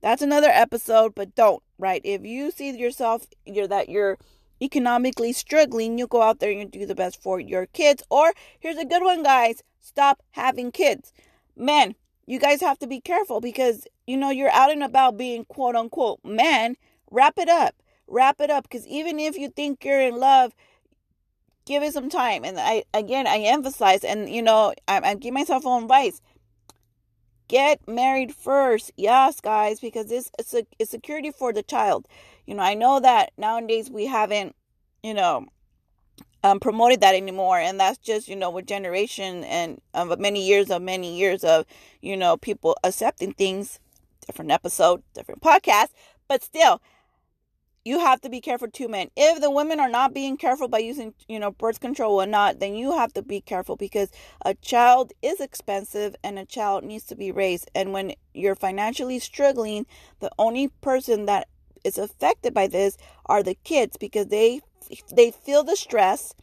that's 0.00 0.22
another 0.22 0.50
episode, 0.50 1.14
but 1.14 1.34
don't 1.34 1.62
right. 1.78 2.00
If 2.04 2.24
you 2.24 2.50
see 2.50 2.76
yourself, 2.76 3.26
you're 3.46 3.68
that 3.68 3.88
you're 3.88 4.18
economically 4.60 5.32
struggling, 5.32 5.98
you 5.98 6.06
go 6.08 6.20
out 6.20 6.40
there 6.40 6.50
and 6.50 6.58
you 6.58 6.66
do 6.66 6.86
the 6.86 6.94
best 6.94 7.22
for 7.22 7.38
your 7.38 7.66
kids. 7.66 8.02
Or 8.10 8.32
here's 8.58 8.76
a 8.76 8.84
good 8.84 9.02
one, 9.02 9.22
guys 9.22 9.62
stop 9.88 10.22
having 10.32 10.70
kids. 10.70 11.12
Men, 11.56 11.96
you 12.28 12.38
guys 12.38 12.60
have 12.60 12.78
to 12.80 12.86
be 12.86 13.00
careful 13.00 13.40
because 13.40 13.86
you 14.06 14.14
know 14.14 14.28
you're 14.28 14.50
out 14.50 14.70
and 14.70 14.82
about 14.82 15.16
being 15.16 15.46
quote 15.46 15.74
unquote 15.74 16.20
man. 16.22 16.76
Wrap 17.10 17.38
it 17.38 17.48
up. 17.48 17.74
Wrap 18.06 18.38
it 18.42 18.50
up 18.50 18.64
because 18.64 18.86
even 18.86 19.18
if 19.18 19.38
you 19.38 19.48
think 19.48 19.82
you're 19.82 19.98
in 19.98 20.18
love, 20.18 20.54
give 21.64 21.82
it 21.82 21.94
some 21.94 22.10
time. 22.10 22.44
And 22.44 22.60
I 22.60 22.84
again 22.92 23.26
I 23.26 23.38
emphasize 23.38 24.04
and 24.04 24.28
you 24.28 24.42
know 24.42 24.74
I, 24.86 25.00
I 25.02 25.14
give 25.14 25.32
myself 25.32 25.64
own 25.64 25.84
advice. 25.84 26.20
Get 27.48 27.88
married 27.88 28.34
first, 28.34 28.92
yes, 28.98 29.40
guys, 29.40 29.80
because 29.80 30.08
this 30.08 30.30
is 30.38 30.52
a, 30.52 30.66
a 30.78 30.84
security 30.84 31.30
for 31.30 31.54
the 31.54 31.62
child. 31.62 32.06
You 32.44 32.54
know, 32.54 32.62
I 32.62 32.74
know 32.74 33.00
that 33.00 33.32
nowadays 33.38 33.90
we 33.90 34.04
haven't, 34.04 34.54
you 35.02 35.14
know, 35.14 35.46
um, 36.44 36.60
promoted 36.60 37.00
that 37.00 37.14
anymore, 37.14 37.58
and 37.58 37.80
that's 37.80 37.98
just 37.98 38.28
you 38.28 38.36
know 38.36 38.50
with 38.50 38.66
generation 38.66 39.44
and 39.44 39.80
many 40.18 40.46
years 40.46 40.70
of 40.70 40.82
many 40.82 41.16
years 41.16 41.44
of 41.44 41.66
you 42.00 42.16
know 42.16 42.36
people 42.36 42.76
accepting 42.84 43.32
things. 43.32 43.80
Different 44.26 44.50
episode, 44.50 45.02
different 45.14 45.40
podcast, 45.40 45.88
but 46.28 46.42
still, 46.42 46.82
you 47.88 47.98
have 47.98 48.20
to 48.20 48.28
be 48.28 48.40
careful 48.42 48.68
too, 48.68 48.86
man. 48.86 49.08
If 49.16 49.40
the 49.40 49.50
women 49.50 49.80
are 49.80 49.88
not 49.88 50.12
being 50.12 50.36
careful 50.36 50.68
by 50.68 50.78
using, 50.78 51.14
you 51.26 51.40
know, 51.40 51.52
birth 51.52 51.80
control 51.80 52.20
or 52.20 52.26
not, 52.26 52.60
then 52.60 52.74
you 52.74 52.92
have 52.96 53.14
to 53.14 53.22
be 53.22 53.40
careful 53.40 53.76
because 53.76 54.10
a 54.44 54.54
child 54.54 55.14
is 55.22 55.40
expensive 55.40 56.14
and 56.22 56.38
a 56.38 56.44
child 56.44 56.84
needs 56.84 57.04
to 57.04 57.16
be 57.16 57.32
raised. 57.32 57.70
And 57.74 57.94
when 57.94 58.12
you're 58.34 58.54
financially 58.54 59.18
struggling, 59.18 59.86
the 60.20 60.30
only 60.38 60.68
person 60.82 61.24
that 61.26 61.48
is 61.82 61.96
affected 61.96 62.52
by 62.52 62.66
this 62.66 62.98
are 63.24 63.42
the 63.42 63.54
kids 63.64 63.96
because 63.96 64.26
they 64.26 64.60
they 65.14 65.30
feel 65.30 65.64
the 65.64 65.76
stress 65.76 66.34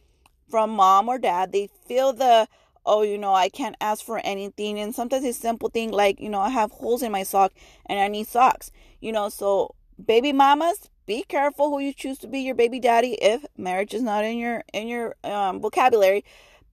from 0.48 0.70
mom 0.70 1.08
or 1.08 1.18
dad. 1.18 1.52
They 1.52 1.68
feel 1.86 2.12
the 2.12 2.48
oh, 2.86 3.02
you 3.02 3.18
know, 3.18 3.34
I 3.34 3.48
can't 3.48 3.76
ask 3.80 4.04
for 4.04 4.20
anything. 4.24 4.78
And 4.78 4.94
sometimes 4.94 5.24
it's 5.24 5.38
simple 5.38 5.68
thing 5.68 5.90
like, 5.90 6.20
you 6.20 6.28
know, 6.28 6.40
I 6.40 6.50
have 6.50 6.70
holes 6.70 7.02
in 7.02 7.10
my 7.10 7.24
sock 7.24 7.52
and 7.86 7.98
I 7.98 8.06
need 8.06 8.28
socks. 8.28 8.70
You 9.00 9.10
know, 9.10 9.28
so 9.28 9.74
baby 10.04 10.32
mamas, 10.32 10.88
be 11.04 11.24
careful 11.24 11.70
who 11.70 11.80
you 11.80 11.92
choose 11.92 12.18
to 12.18 12.28
be 12.28 12.40
your 12.40 12.54
baby 12.54 12.78
daddy 12.78 13.14
if 13.20 13.44
marriage 13.56 13.92
is 13.92 14.02
not 14.02 14.24
in 14.24 14.38
your 14.38 14.62
in 14.72 14.88
your 14.88 15.16
um, 15.24 15.60
vocabulary. 15.60 16.24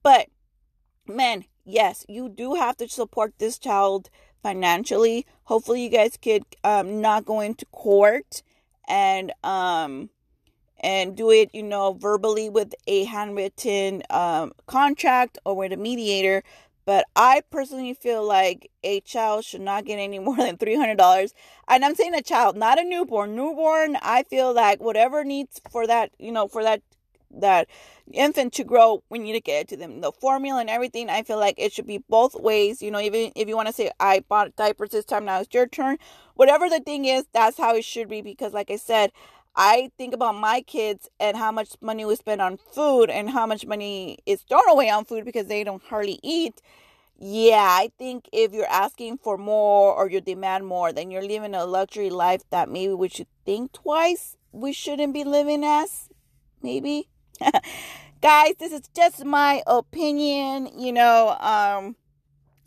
But 0.02 0.28
men, 1.06 1.44
yes, 1.64 2.04
you 2.08 2.28
do 2.28 2.54
have 2.54 2.76
to 2.78 2.88
support 2.88 3.34
this 3.38 3.58
child 3.58 4.10
financially. 4.42 5.26
Hopefully, 5.44 5.82
you 5.82 5.90
guys 5.90 6.16
could 6.20 6.44
um, 6.62 7.00
not 7.00 7.24
go 7.24 7.40
into 7.40 7.66
court 7.66 8.42
and 8.86 9.32
um 9.42 10.10
and 10.80 11.16
do 11.16 11.30
it, 11.30 11.50
you 11.52 11.62
know, 11.62 11.94
verbally 11.94 12.48
with 12.48 12.74
a 12.86 13.04
handwritten 13.04 14.02
um, 14.10 14.52
contract 14.66 15.38
or 15.44 15.56
with 15.56 15.72
a 15.72 15.76
mediator. 15.76 16.42
But 16.86 17.06
I 17.16 17.42
personally 17.50 17.94
feel 17.94 18.22
like 18.26 18.70
a 18.82 19.00
child 19.00 19.44
should 19.44 19.62
not 19.62 19.86
get 19.86 19.98
any 19.98 20.18
more 20.20 20.36
than 20.36 20.56
$300. 20.56 21.32
And 21.68 21.84
I'm 21.84 21.94
saying 21.94 22.14
a 22.14 22.22
child, 22.22 22.56
not 22.56 22.78
a 22.78 22.84
newborn. 22.84 23.34
Newborn, 23.34 23.96
I 24.02 24.24
feel 24.24 24.52
like 24.52 24.80
whatever 24.80 25.24
needs 25.24 25.60
for 25.70 25.86
that, 25.86 26.10
you 26.18 26.32
know, 26.32 26.48
for 26.48 26.62
that 26.62 26.82
that 27.40 27.68
infant 28.12 28.52
to 28.54 28.64
grow, 28.64 29.02
we 29.10 29.18
need 29.18 29.32
to 29.32 29.40
get 29.40 29.62
it 29.62 29.68
to 29.68 29.76
them. 29.76 30.00
The 30.00 30.12
formula 30.12 30.60
and 30.60 30.70
everything, 30.70 31.10
I 31.10 31.22
feel 31.22 31.38
like 31.38 31.54
it 31.58 31.72
should 31.72 31.86
be 31.86 31.98
both 31.98 32.34
ways. 32.34 32.82
You 32.82 32.90
know, 32.90 33.00
even 33.00 33.32
if 33.34 33.48
you 33.48 33.56
want 33.56 33.68
to 33.68 33.74
say, 33.74 33.90
I 33.98 34.20
bought 34.28 34.56
diapers 34.56 34.90
this 34.90 35.04
time, 35.04 35.24
now 35.24 35.40
it's 35.40 35.52
your 35.52 35.66
turn. 35.66 35.98
Whatever 36.34 36.68
the 36.68 36.80
thing 36.80 37.04
is, 37.06 37.24
that's 37.32 37.58
how 37.58 37.74
it 37.74 37.84
should 37.84 38.08
be. 38.08 38.22
Because, 38.22 38.52
like 38.52 38.70
I 38.70 38.76
said, 38.76 39.10
I 39.56 39.90
think 39.96 40.14
about 40.14 40.34
my 40.34 40.62
kids 40.62 41.08
and 41.20 41.36
how 41.36 41.52
much 41.52 41.76
money 41.80 42.04
we 42.04 42.16
spend 42.16 42.40
on 42.40 42.56
food 42.56 43.10
and 43.10 43.30
how 43.30 43.46
much 43.46 43.66
money 43.66 44.18
is 44.26 44.42
thrown 44.42 44.68
away 44.68 44.90
on 44.90 45.04
food 45.04 45.24
because 45.24 45.46
they 45.46 45.62
don't 45.64 45.82
hardly 45.82 46.18
eat. 46.22 46.60
Yeah, 47.18 47.66
I 47.70 47.90
think 47.98 48.28
if 48.32 48.52
you're 48.52 48.66
asking 48.66 49.18
for 49.18 49.38
more 49.38 49.94
or 49.94 50.10
you 50.10 50.20
demand 50.20 50.66
more, 50.66 50.92
then 50.92 51.10
you're 51.10 51.22
living 51.22 51.54
a 51.54 51.64
luxury 51.64 52.10
life 52.10 52.42
that 52.50 52.68
maybe 52.68 52.94
we 52.94 53.08
should 53.08 53.28
think 53.46 53.72
twice 53.72 54.36
we 54.52 54.72
shouldn't 54.72 55.14
be 55.14 55.24
living 55.24 55.64
as. 55.64 56.08
Maybe. 56.62 57.08
Guys, 58.22 58.54
this 58.58 58.72
is 58.72 58.82
just 58.96 59.24
my 59.24 59.62
opinion, 59.66 60.70
you 60.78 60.92
know, 60.92 61.36
um, 61.40 61.96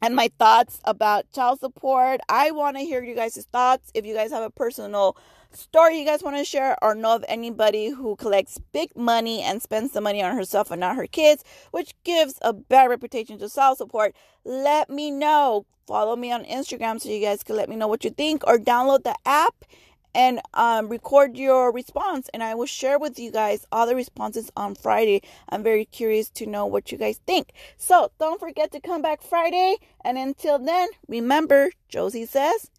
and 0.01 0.15
my 0.15 0.29
thoughts 0.39 0.79
about 0.85 1.31
child 1.33 1.59
support. 1.59 2.21
I 2.29 2.51
want 2.51 2.77
to 2.77 2.83
hear 2.83 3.03
you 3.03 3.15
guys' 3.15 3.47
thoughts. 3.51 3.91
If 3.95 4.05
you 4.05 4.13
guys 4.13 4.31
have 4.31 4.43
a 4.43 4.49
personal 4.51 5.17
story 5.57 5.99
you 5.99 6.05
guys 6.05 6.23
want 6.23 6.37
to 6.37 6.45
share 6.45 6.77
or 6.81 6.95
know 6.95 7.15
of 7.15 7.25
anybody 7.27 7.89
who 7.89 8.15
collects 8.15 8.59
big 8.71 8.95
money 8.95 9.41
and 9.41 9.61
spends 9.61 9.91
the 9.91 10.01
money 10.01 10.21
on 10.21 10.35
herself 10.35 10.71
and 10.71 10.79
not 10.79 10.95
her 10.95 11.07
kids, 11.07 11.43
which 11.71 11.93
gives 12.03 12.35
a 12.41 12.53
bad 12.53 12.89
reputation 12.89 13.37
to 13.39 13.49
child 13.49 13.77
support, 13.77 14.15
let 14.45 14.89
me 14.89 15.11
know. 15.11 15.65
Follow 15.87 16.15
me 16.15 16.31
on 16.31 16.43
Instagram 16.45 17.01
so 17.01 17.09
you 17.09 17.21
guys 17.21 17.43
can 17.43 17.55
let 17.55 17.69
me 17.69 17.75
know 17.75 17.87
what 17.87 18.03
you 18.03 18.09
think 18.09 18.45
or 18.45 18.57
download 18.57 19.03
the 19.03 19.15
app 19.25 19.65
and 20.13 20.41
um, 20.53 20.89
record 20.89 21.37
your 21.37 21.71
response 21.71 22.29
and 22.33 22.41
i 22.41 22.55
will 22.55 22.65
share 22.65 22.97
with 22.97 23.19
you 23.19 23.31
guys 23.31 23.67
all 23.71 23.85
the 23.85 23.95
responses 23.95 24.49
on 24.55 24.73
friday. 24.73 25.21
I'm 25.49 25.63
very 25.63 25.85
curious 25.85 26.29
to 26.31 26.45
know 26.45 26.65
what 26.65 26.91
you 26.91 26.97
guys 26.97 27.19
think. 27.27 27.51
So 27.77 28.11
don't 28.19 28.39
forget 28.39 28.71
to 28.71 28.79
come 28.79 29.01
back 29.01 29.21
friday 29.21 29.77
and 30.03 30.17
until 30.17 30.59
then 30.59 30.89
remember 31.07 31.71
josie 31.87 32.25
says 32.25 32.71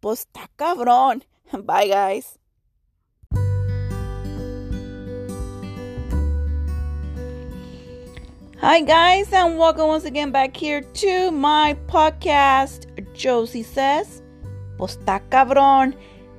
pues 0.00 0.26
ta 0.32 0.46
cabrón 0.58 1.22
Bye, 1.64 1.86
guys. 1.88 2.38
Hi, 8.58 8.80
guys, 8.80 9.32
and 9.32 9.56
welcome 9.56 9.86
once 9.86 10.04
again 10.04 10.32
back 10.32 10.56
here 10.56 10.80
to 10.80 11.30
my 11.30 11.76
podcast. 11.86 12.86
Josie 13.14 13.62
says, 13.62 14.22
Posta 14.76 15.20
cabron. 15.30 15.94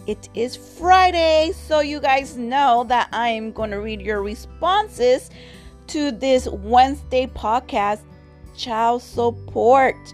It 0.08 0.28
is 0.34 0.56
Friday, 0.56 1.54
so 1.54 1.80
you 1.80 2.02
guys 2.02 2.36
know 2.36 2.84
that 2.90 3.08
I 3.14 3.30
am 3.30 3.54
going 3.54 3.72
to 3.72 3.80
read 3.80 4.02
your 4.02 4.22
responses 4.22 5.30
to 5.88 6.12
this 6.12 6.50
Wednesday 6.50 7.28
podcast, 7.28 8.02
Child 8.58 9.02
Support. 9.04 10.14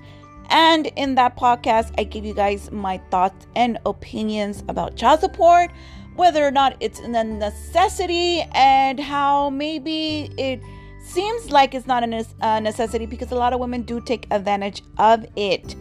And 0.50 0.88
in 0.96 1.16
that 1.16 1.38
podcast, 1.38 1.94
I 1.98 2.04
give 2.04 2.26
you 2.26 2.34
guys 2.34 2.72
my 2.72 3.00
thoughts 3.10 3.48
and 3.56 3.80
opinions 3.86 4.64
about 4.68 4.96
child 4.96 5.20
support, 5.22 5.72
whether 6.16 6.46
or 6.46 6.52
not 6.52 6.78
it's 6.80 7.00
a 7.00 7.08
necessity, 7.08 8.42
and 8.54 9.00
how 9.00 9.50
maybe 9.50 10.32
it 10.38 10.62
seems 11.04 11.50
like 11.50 11.74
it's 11.74 11.88
not 11.88 12.04
a 12.04 12.62
necessity 12.62 13.06
because 13.06 13.32
a 13.32 13.36
lot 13.36 13.54
of 13.54 13.60
women 13.60 13.82
do 13.82 14.00
take 14.00 14.28
advantage 14.32 14.84
of 14.98 15.26
it. 15.36 15.76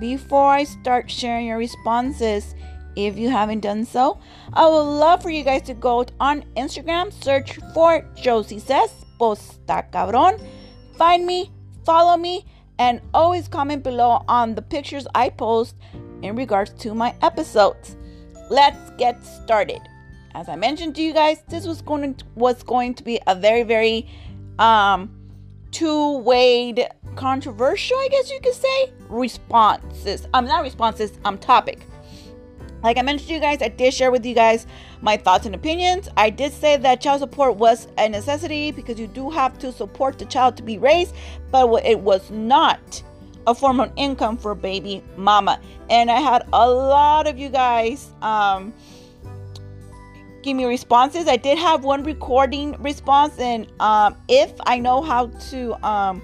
Before 0.00 0.50
I 0.52 0.64
start 0.64 1.10
sharing 1.10 1.46
your 1.46 1.58
responses, 1.58 2.54
if 2.96 3.16
you 3.16 3.30
haven't 3.30 3.60
done 3.60 3.84
so, 3.84 4.18
I 4.52 4.66
would 4.66 4.82
love 4.82 5.22
for 5.22 5.30
you 5.30 5.44
guys 5.44 5.62
to 5.62 5.74
go 5.74 6.04
on 6.18 6.44
Instagram, 6.56 7.12
search 7.12 7.58
for 7.72 8.04
Josie 8.16 8.58
Says 8.58 8.90
Posta 9.20 9.90
Cabron, 9.92 10.40
find 10.96 11.24
me, 11.24 11.50
follow 11.84 12.16
me 12.16 12.44
and 12.78 13.00
always 13.12 13.48
comment 13.48 13.82
below 13.82 14.24
on 14.28 14.54
the 14.54 14.62
pictures 14.62 15.06
I 15.14 15.30
post 15.30 15.76
in 16.22 16.36
regards 16.36 16.72
to 16.82 16.94
my 16.94 17.14
episodes. 17.22 17.96
Let's 18.50 18.90
get 18.98 19.24
started. 19.24 19.80
As 20.34 20.48
I 20.48 20.56
mentioned 20.56 20.94
to 20.96 21.02
you 21.02 21.12
guys, 21.12 21.42
this 21.48 21.66
was 21.66 21.82
going 21.82 22.14
to, 22.14 22.24
was 22.34 22.62
going 22.62 22.94
to 22.94 23.04
be 23.04 23.20
a 23.26 23.34
very 23.34 23.62
very 23.62 24.08
um 24.58 25.14
two-way 25.70 26.88
controversial, 27.14 27.96
I 27.98 28.08
guess 28.10 28.30
you 28.30 28.40
could 28.40 28.54
say, 28.54 28.92
responses. 29.08 30.26
I'm 30.32 30.44
um, 30.44 30.48
not 30.48 30.62
responses, 30.62 31.12
I'm 31.24 31.34
um 31.34 31.38
topic. 31.38 31.80
Like 32.82 32.96
I 32.96 33.02
mentioned 33.02 33.28
to 33.28 33.34
you 33.34 33.40
guys, 33.40 33.60
I 33.60 33.68
did 33.68 33.92
share 33.92 34.10
with 34.10 34.24
you 34.24 34.34
guys 34.34 34.66
my 35.00 35.16
thoughts 35.16 35.46
and 35.46 35.54
opinions. 35.54 36.08
I 36.16 36.30
did 36.30 36.52
say 36.52 36.76
that 36.76 37.00
child 37.00 37.20
support 37.20 37.56
was 37.56 37.88
a 37.98 38.08
necessity 38.08 38.70
because 38.70 38.98
you 38.98 39.06
do 39.06 39.30
have 39.30 39.58
to 39.58 39.72
support 39.72 40.18
the 40.18 40.24
child 40.26 40.56
to 40.58 40.62
be 40.62 40.78
raised, 40.78 41.14
but 41.50 41.84
it 41.84 41.98
was 42.00 42.30
not 42.30 43.02
a 43.46 43.54
form 43.54 43.80
of 43.80 43.90
income 43.96 44.36
for 44.36 44.54
baby 44.54 45.02
mama. 45.16 45.60
And 45.90 46.10
I 46.10 46.20
had 46.20 46.46
a 46.52 46.70
lot 46.70 47.26
of 47.26 47.38
you 47.38 47.48
guys 47.48 48.12
um, 48.22 48.74
give 50.42 50.56
me 50.56 50.64
responses. 50.66 51.26
I 51.26 51.36
did 51.36 51.58
have 51.58 51.82
one 51.82 52.04
recording 52.04 52.80
response, 52.80 53.38
and 53.38 53.66
um, 53.80 54.16
if 54.28 54.52
I 54.66 54.78
know 54.78 55.02
how 55.02 55.28
to 55.50 55.86
um, 55.86 56.22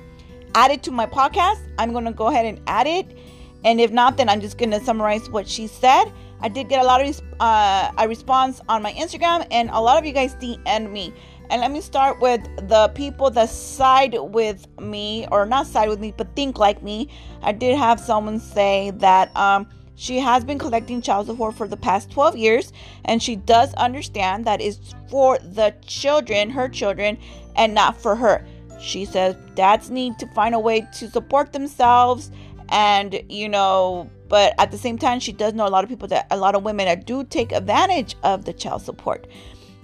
add 0.55 0.71
it 0.71 0.83
to 0.85 0.91
my 0.91 1.07
podcast, 1.07 1.61
I'm 1.79 1.93
going 1.93 2.05
to 2.05 2.13
go 2.13 2.29
ahead 2.29 2.47
and 2.47 2.61
add 2.67 2.87
it. 2.87 3.19
And 3.65 3.81
if 3.81 3.91
not, 3.91 4.19
then 4.19 4.29
I'm 4.29 4.43
just 4.43 4.59
going 4.59 4.71
to 4.73 4.81
summarize 4.81 5.31
what 5.31 5.49
she 5.49 5.67
said. 5.67 6.13
I 6.45 6.49
did 6.49 6.69
get 6.69 6.83
a 6.83 6.85
lot 6.85 7.01
of 7.01 7.23
uh, 7.41 7.91
a 7.97 8.07
response 8.07 8.61
on 8.69 8.83
my 8.83 8.93
Instagram, 8.93 9.47
and 9.51 9.71
a 9.71 9.81
lot 9.81 9.97
of 9.97 10.05
you 10.05 10.13
guys 10.13 10.35
DM'd 10.35 10.93
me. 10.93 11.11
And 11.49 11.63
let 11.63 11.71
me 11.71 11.81
start 11.81 12.21
with 12.21 12.43
the 12.69 12.89
people 12.95 13.31
that 13.31 13.49
side 13.49 14.15
with 14.21 14.69
me, 14.79 15.27
or 15.33 15.47
not 15.47 15.67
side 15.67 15.89
with 15.89 16.01
me, 16.01 16.13
but 16.15 16.37
think 16.37 16.59
like 16.59 16.83
me. 16.83 17.09
I 17.41 17.53
did 17.53 17.79
have 17.79 17.99
someone 17.99 18.39
say 18.39 18.91
that 18.97 19.35
um, 19.35 19.67
She 19.97 20.19
has 20.19 20.45
been 20.45 20.59
collecting 20.59 21.01
child 21.01 21.29
support 21.29 21.55
for 21.55 21.67
the 21.67 21.79
past 21.79 22.11
12 22.11 22.37
years, 22.37 22.73
and 23.07 23.23
she 23.23 23.37
does 23.37 23.73
understand 23.75 24.45
that 24.45 24.61
it's 24.61 24.95
for 25.09 25.39
the 25.39 25.75
children, 25.87 26.51
her 26.51 26.69
children, 26.69 27.17
and 27.57 27.73
not 27.73 27.97
for 27.97 28.17
her. 28.17 28.45
She 28.79 29.07
says 29.07 29.35
dads 29.55 29.89
need 29.89 30.19
to 30.19 30.27
find 30.35 30.55
a 30.55 30.59
way 30.59 30.87
to 30.99 31.09
support 31.09 31.55
themselves 31.55 32.31
and, 32.69 33.23
you 33.31 33.49
know, 33.49 34.11
but 34.29 34.55
at 34.59 34.71
the 34.71 34.79
same 34.79 34.99
time, 34.99 35.21
she 35.21 35.33
does 35.33 35.55
know 35.55 35.67
a 35.67 35.71
lot 35.71 35.85
of 35.85 35.91
people 35.91 36.09
that 36.09 36.27
a 36.31 36.37
lot 36.37 36.55
of 36.55 36.63
women 36.63 36.87
that 36.87 37.07
do 37.07 37.25
take 37.25 37.53
advantage 37.53 38.17
of 38.23 38.45
the 38.45 38.53
child 38.53 38.83
support. 38.83 39.27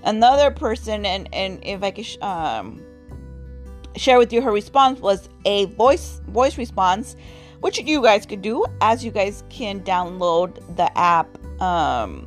Another 0.02 0.50
person, 0.50 1.04
and, 1.04 1.28
and 1.32 1.62
if 1.62 1.82
I 1.82 1.90
could 1.90 2.22
um, 2.22 2.82
share 3.96 4.18
with 4.18 4.32
you 4.32 4.40
her 4.42 4.52
response 4.52 5.00
was 5.00 5.28
a 5.44 5.66
voice 5.66 6.20
voice 6.28 6.56
response 6.56 7.16
which 7.60 7.78
you 7.78 8.02
guys 8.02 8.24
could 8.24 8.40
do 8.40 8.64
as 8.80 9.04
you 9.04 9.10
guys 9.10 9.44
can 9.50 9.80
download 9.80 10.54
the 10.76 10.98
app 10.98 11.28
um, 11.60 12.26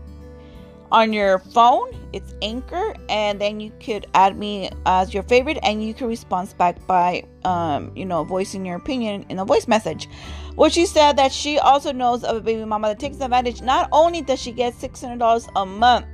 on 0.94 1.12
your 1.12 1.40
phone. 1.40 1.90
It's 2.14 2.36
Anchor, 2.44 2.96
and 3.10 3.42
then 3.42 3.60
you 3.60 3.72
could 3.80 4.06
add 4.14 4.38
me 4.38 4.70
as 4.86 5.14
your 5.14 5.24
favorite, 5.24 5.58
and 5.64 5.84
you 5.84 5.94
can 5.96 6.08
respond 6.08 6.54
back 6.60 6.86
by, 6.86 7.26
um, 7.44 7.92
you 7.96 8.06
know, 8.06 8.24
voicing 8.24 8.64
your 8.64 8.78
opinion 8.78 9.26
in 9.30 9.40
a 9.40 9.46
voice 9.46 9.68
message. 9.68 10.08
Well, 10.56 10.70
she 10.70 10.86
said 10.86 11.18
that 11.18 11.34
she 11.34 11.58
also 11.58 11.92
knows 11.92 12.24
of 12.24 12.38
a 12.38 12.42
baby 12.42 12.64
mama 12.64 12.90
that 12.90 13.00
takes 13.00 13.20
advantage. 13.20 13.62
Not 13.62 13.90
only 13.92 14.22
does 14.22 14.40
she 14.40 14.52
get 14.52 14.76
six 14.76 15.02
hundred 15.02 15.20
dollars 15.20 15.48
a 15.56 15.66
month 15.66 16.06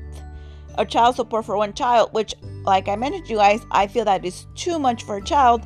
a 0.75 0.86
child 0.86 1.17
support 1.17 1.45
for 1.45 1.57
one 1.57 1.74
child, 1.74 2.13
which, 2.13 2.33
like 2.63 2.88
I 2.88 2.95
mentioned, 2.95 3.29
you 3.29 3.36
guys, 3.36 3.59
I 3.71 3.88
feel 3.88 4.05
that 4.05 4.24
is 4.24 4.48
too 4.55 4.79
much 4.79 5.03
for 5.03 5.17
a 5.17 5.21
child. 5.21 5.65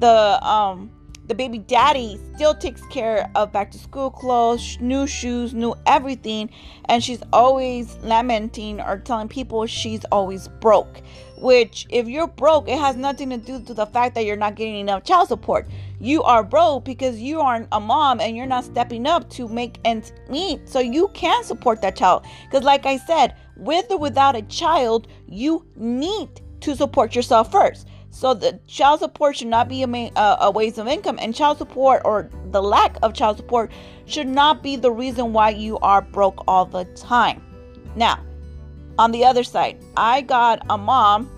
The 0.00 0.38
um 0.46 0.90
the 1.30 1.34
baby 1.36 1.58
daddy 1.58 2.18
still 2.34 2.52
takes 2.52 2.84
care 2.86 3.30
of 3.36 3.52
back 3.52 3.70
to 3.70 3.78
school 3.78 4.10
clothes, 4.10 4.76
new 4.80 5.06
shoes, 5.06 5.54
new 5.54 5.72
everything, 5.86 6.50
and 6.86 7.04
she's 7.04 7.22
always 7.32 7.96
lamenting 8.02 8.80
or 8.80 8.98
telling 8.98 9.28
people 9.28 9.64
she's 9.64 10.04
always 10.06 10.48
broke. 10.48 11.00
Which, 11.38 11.86
if 11.88 12.08
you're 12.08 12.26
broke, 12.26 12.68
it 12.68 12.80
has 12.80 12.96
nothing 12.96 13.30
to 13.30 13.36
do 13.36 13.62
to 13.62 13.74
the 13.74 13.86
fact 13.86 14.16
that 14.16 14.24
you're 14.24 14.34
not 14.34 14.56
getting 14.56 14.74
enough 14.74 15.04
child 15.04 15.28
support. 15.28 15.68
You 16.00 16.24
are 16.24 16.42
broke 16.42 16.84
because 16.84 17.20
you 17.20 17.40
aren't 17.40 17.68
a 17.70 17.78
mom 17.78 18.18
and 18.20 18.36
you're 18.36 18.46
not 18.46 18.64
stepping 18.64 19.06
up 19.06 19.30
to 19.30 19.46
make 19.46 19.78
ends 19.84 20.12
meet, 20.28 20.68
so 20.68 20.80
you 20.80 21.08
can 21.14 21.44
support 21.44 21.80
that 21.82 21.94
child. 21.94 22.26
Because, 22.46 22.64
like 22.64 22.86
I 22.86 22.96
said, 22.96 23.36
with 23.56 23.88
or 23.88 23.98
without 23.98 24.34
a 24.34 24.42
child, 24.42 25.06
you 25.28 25.64
need 25.76 26.40
to 26.62 26.74
support 26.74 27.14
yourself 27.14 27.52
first. 27.52 27.86
So 28.10 28.34
the 28.34 28.58
child 28.66 29.00
support 29.00 29.36
should 29.36 29.48
not 29.48 29.68
be 29.68 29.82
a, 29.82 29.86
main, 29.86 30.12
uh, 30.16 30.36
a 30.40 30.50
waste 30.50 30.78
of 30.78 30.88
income, 30.88 31.18
and 31.20 31.34
child 31.34 31.58
support 31.58 32.02
or 32.04 32.28
the 32.50 32.62
lack 32.62 32.96
of 33.02 33.14
child 33.14 33.36
support 33.36 33.70
should 34.04 34.26
not 34.26 34.62
be 34.62 34.76
the 34.76 34.90
reason 34.90 35.32
why 35.32 35.50
you 35.50 35.78
are 35.78 36.02
broke 36.02 36.42
all 36.48 36.66
the 36.66 36.84
time. 36.96 37.42
Now, 37.94 38.20
on 38.98 39.12
the 39.12 39.24
other 39.24 39.44
side, 39.44 39.82
I 39.96 40.22
got 40.22 40.66
a 40.68 40.76
mom 40.76 41.30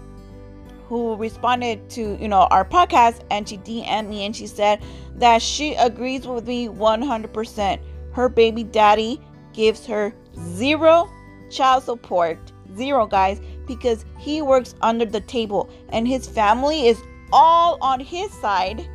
who 0.88 1.14
responded 1.16 1.88
to 1.90 2.18
you 2.20 2.28
know 2.28 2.48
our 2.50 2.64
podcast, 2.64 3.20
and 3.30 3.48
she 3.48 3.58
DM'd 3.58 4.08
me 4.08 4.24
and 4.24 4.34
she 4.34 4.46
said 4.46 4.82
that 5.16 5.40
she 5.40 5.74
agrees 5.74 6.26
with 6.26 6.46
me 6.46 6.68
100%. 6.68 7.80
Her 8.12 8.28
baby 8.28 8.64
daddy 8.64 9.20
gives 9.52 9.86
her 9.86 10.12
zero 10.54 11.08
child 11.50 11.84
support, 11.84 12.38
zero 12.76 13.06
guys, 13.06 13.40
because 13.66 14.04
he 14.18 14.42
works 14.42 14.74
under 14.82 15.04
the 15.04 15.20
table 15.20 15.70
and 15.90 16.06
his 16.06 16.26
family 16.26 16.86
is 16.88 17.00
all 17.32 17.78
on 17.80 18.00
his 18.00 18.32
side. 18.32 18.86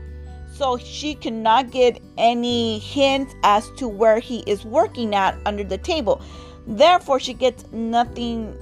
So 0.53 0.77
she 0.77 1.13
cannot 1.13 1.71
get 1.71 2.01
any 2.17 2.79
hints 2.79 3.35
as 3.43 3.69
to 3.77 3.87
where 3.87 4.19
he 4.19 4.39
is 4.47 4.65
working 4.65 5.13
at 5.13 5.37
under 5.45 5.63
the 5.63 5.77
table. 5.77 6.21
Therefore, 6.65 7.19
she 7.19 7.33
gets 7.33 7.65
nothing 7.71 8.57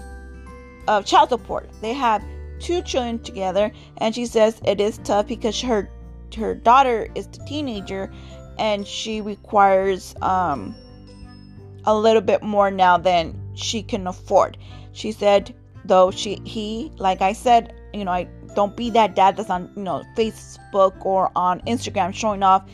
of 0.87 1.05
child 1.05 1.29
support. 1.29 1.69
They 1.81 1.93
have 1.93 2.23
two 2.59 2.81
children 2.81 3.19
together, 3.19 3.71
and 3.97 4.13
she 4.13 4.25
says 4.25 4.59
it 4.65 4.79
is 4.79 4.97
tough 4.99 5.27
because 5.27 5.59
her 5.61 5.89
her 6.35 6.53
daughter 6.53 7.07
is 7.15 7.27
a 7.27 7.45
teenager, 7.45 8.11
and 8.59 8.85
she 8.85 9.21
requires 9.21 10.15
um, 10.21 10.75
a 11.85 11.97
little 11.97 12.21
bit 12.21 12.43
more 12.43 12.69
now 12.69 12.97
than 12.97 13.39
she 13.53 13.81
can 13.81 14.05
afford. 14.07 14.57
She 14.91 15.11
said 15.11 15.55
though 15.87 16.11
she 16.11 16.41
he 16.45 16.91
like 16.97 17.21
I 17.21 17.33
said, 17.33 17.73
you 17.93 18.05
know, 18.05 18.11
I 18.11 18.27
don't 18.55 18.75
be 18.75 18.89
that 18.91 19.15
dad 19.15 19.37
that's 19.37 19.49
on, 19.49 19.71
you 19.75 19.83
know, 19.83 20.03
Facebook 20.15 21.05
or 21.05 21.31
on 21.35 21.61
Instagram 21.61 22.13
showing 22.13 22.43
off 22.43 22.67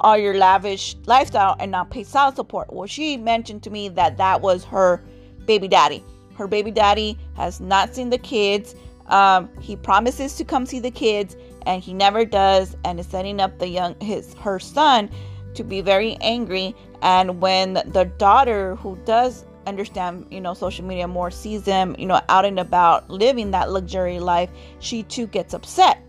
all 0.00 0.16
your 0.16 0.34
lavish 0.34 0.96
lifestyle 1.06 1.56
and 1.58 1.70
not 1.70 1.90
pay 1.90 2.04
child 2.04 2.36
support. 2.36 2.72
Well, 2.72 2.86
she 2.86 3.16
mentioned 3.16 3.62
to 3.64 3.70
me 3.70 3.88
that 3.90 4.16
that 4.18 4.40
was 4.40 4.64
her 4.64 5.02
baby 5.46 5.68
daddy. 5.68 6.04
Her 6.36 6.46
baby 6.46 6.70
daddy 6.70 7.18
has 7.34 7.60
not 7.60 7.94
seen 7.94 8.10
the 8.10 8.18
kids. 8.18 8.74
Um, 9.06 9.48
he 9.60 9.74
promises 9.74 10.34
to 10.34 10.44
come 10.44 10.66
see 10.66 10.80
the 10.80 10.90
kids, 10.90 11.36
and 11.66 11.82
he 11.82 11.94
never 11.94 12.24
does, 12.24 12.76
and 12.84 13.00
is 13.00 13.06
setting 13.06 13.40
up 13.40 13.58
the 13.58 13.68
young 13.68 13.98
his 14.00 14.34
her 14.34 14.58
son 14.58 15.10
to 15.54 15.64
be 15.64 15.80
very 15.80 16.16
angry. 16.20 16.74
And 17.02 17.40
when 17.40 17.74
the 17.74 18.10
daughter, 18.18 18.76
who 18.76 18.96
does 19.04 19.44
understand, 19.68 20.26
you 20.30 20.40
know, 20.40 20.54
social 20.54 20.84
media 20.84 21.06
more, 21.06 21.30
sees 21.30 21.62
them, 21.62 21.94
you 21.98 22.06
know, 22.06 22.20
out 22.28 22.44
and 22.44 22.58
about 22.58 23.08
living 23.10 23.50
that 23.52 23.70
luxury 23.70 24.20
life, 24.20 24.50
she 24.80 25.02
too 25.04 25.26
gets 25.26 25.54
upset. 25.54 26.02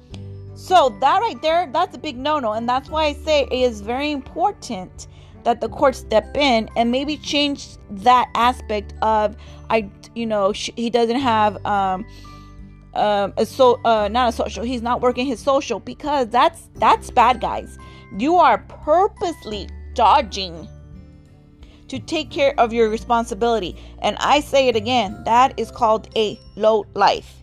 So 0.56 0.96
that 1.00 1.20
right 1.20 1.42
there, 1.42 1.70
that's 1.72 1.96
a 1.96 2.00
big 2.00 2.18
no-no, 2.18 2.54
and 2.54 2.68
that's 2.68 2.90
why 2.90 3.06
I 3.06 3.14
say 3.14 3.44
it 3.44 3.54
is 3.54 3.82
very 3.82 4.12
important 4.12 5.08
that 5.44 5.62
the 5.62 5.70
court 5.70 5.96
step 5.96 6.36
in 6.36 6.70
and 6.76 6.92
maybe 6.92 7.18
change 7.18 7.78
that 7.90 8.30
aspect 8.36 8.94
of 9.02 9.38
I, 9.70 9.90
you 10.16 10.26
know, 10.26 10.52
she, 10.52 10.74
he 10.76 10.90
doesn't 10.90 11.20
have 11.20 11.66
um 11.66 12.06
um 12.94 13.34
a 13.38 13.46
so 13.46 13.80
uh 13.86 14.08
not 14.08 14.30
a 14.30 14.32
social 14.32 14.64
he's 14.64 14.82
not 14.82 15.00
working 15.00 15.26
his 15.26 15.40
social 15.40 15.80
because 15.80 16.28
that's 16.30 16.70
that's 16.76 17.12
bad 17.12 17.40
guys 17.40 17.78
you 18.18 18.36
are 18.36 18.58
purposely 18.68 19.70
dodging 19.94 20.68
to 21.90 22.00
take 22.00 22.32
care 22.32 22.58
of 22.60 22.72
your 22.72 22.90
responsibility. 22.90 23.76
And 24.02 24.16
I 24.20 24.40
say 24.40 24.68
it 24.68 24.76
again, 24.76 25.22
that 25.26 25.54
is 25.58 25.70
called 25.72 26.10
a 26.16 26.40
low 26.56 26.86
life. 26.94 27.36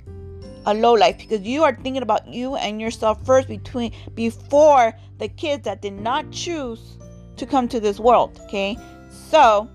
A 0.64 0.74
low 0.74 0.94
life 0.94 1.18
because 1.18 1.42
you 1.42 1.62
are 1.62 1.74
thinking 1.74 2.02
about 2.02 2.26
you 2.26 2.56
and 2.56 2.80
yourself 2.80 3.24
first 3.24 3.46
between 3.46 3.92
before 4.14 4.92
the 5.18 5.28
kids 5.28 5.64
that 5.64 5.82
did 5.82 5.92
not 5.92 6.30
choose 6.32 6.96
to 7.36 7.46
come 7.46 7.68
to 7.68 7.78
this 7.78 8.00
world, 8.00 8.40
okay? 8.44 8.76
So, 9.10 9.68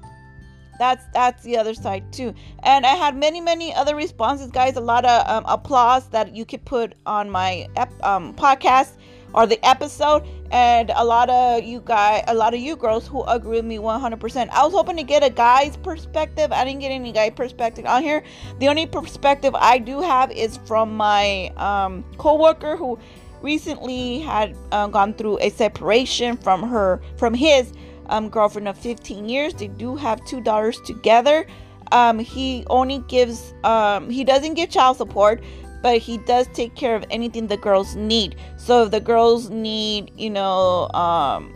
that's 0.82 1.06
that's 1.14 1.44
the 1.44 1.56
other 1.56 1.76
side 1.76 2.12
too 2.12 2.34
and 2.64 2.88
i 2.88 2.96
had 2.96 3.16
many 3.16 3.40
many 3.40 3.72
other 3.76 3.96
responses 3.96 4.50
guys 4.50 4.78
a 4.78 4.82
lot 4.82 5.06
of 5.06 5.28
um, 5.30 5.44
applause 5.48 6.08
that 6.10 6.36
you 6.36 6.44
could 6.44 6.66
put 6.66 6.96
on 7.06 7.30
my 7.30 7.68
um, 8.02 8.34
podcast 8.34 8.94
or 9.36 9.46
the 9.46 9.64
episode 9.64 10.24
and 10.52 10.92
a 10.96 11.04
lot 11.04 11.30
of 11.30 11.64
you 11.64 11.82
guys 11.84 12.24
a 12.28 12.34
lot 12.34 12.54
of 12.54 12.60
you 12.60 12.76
girls 12.76 13.08
who 13.08 13.24
agree 13.24 13.58
with 13.58 13.66
me 13.66 13.78
100% 13.78 14.50
i 14.50 14.64
was 14.64 14.74
hoping 14.74 14.98
to 14.98 15.04
get 15.04 15.24
a 15.24 15.30
guy's 15.30 15.78
perspective. 15.78 16.52
I 16.52 16.66
didn't 16.66 16.82
get 16.82 16.90
any 16.92 17.12
guy 17.12 17.30
perspective 17.30 17.86
on 17.86 18.04
here. 18.04 18.24
The 18.60 18.68
only 18.68 18.86
perspective 18.86 19.56
i 19.56 19.78
do 19.78 20.02
have 20.02 20.32
is 20.32 20.58
from 20.66 20.96
my 20.96 21.48
um, 21.58 22.04
co-worker 22.18 22.76
who 22.76 23.00
recently 23.42 24.20
had 24.20 24.56
uh, 24.72 24.88
gone 24.88 25.14
through 25.14 25.40
a 25.40 25.50
separation 25.50 26.38
from 26.38 26.68
her 26.68 27.02
from 27.18 27.34
his 27.34 27.74
um, 28.08 28.30
girlfriend 28.30 28.68
of 28.68 28.78
15 28.78 29.28
years. 29.28 29.54
They 29.54 29.68
do 29.68 29.96
have 29.96 30.24
two 30.26 30.42
daughters 30.42 30.80
together. 30.82 31.48
Um, 31.92 32.20
he 32.20 32.64
only 32.70 33.00
gives 33.08 33.54
um, 33.64 34.10
he 34.10 34.24
doesn't 34.24 34.54
give 34.54 34.70
child 34.70 34.98
support 34.98 35.44
but 35.82 35.98
he 35.98 36.18
does 36.18 36.48
take 36.54 36.76
care 36.76 36.96
of 36.96 37.04
anything 37.10 37.48
the 37.48 37.58
girls 37.58 37.96
need. 37.96 38.36
So 38.58 38.84
if 38.84 38.92
the 38.92 39.00
girls 39.00 39.50
need, 39.50 40.12
you 40.16 40.30
know, 40.30 40.90
um, 40.94 41.54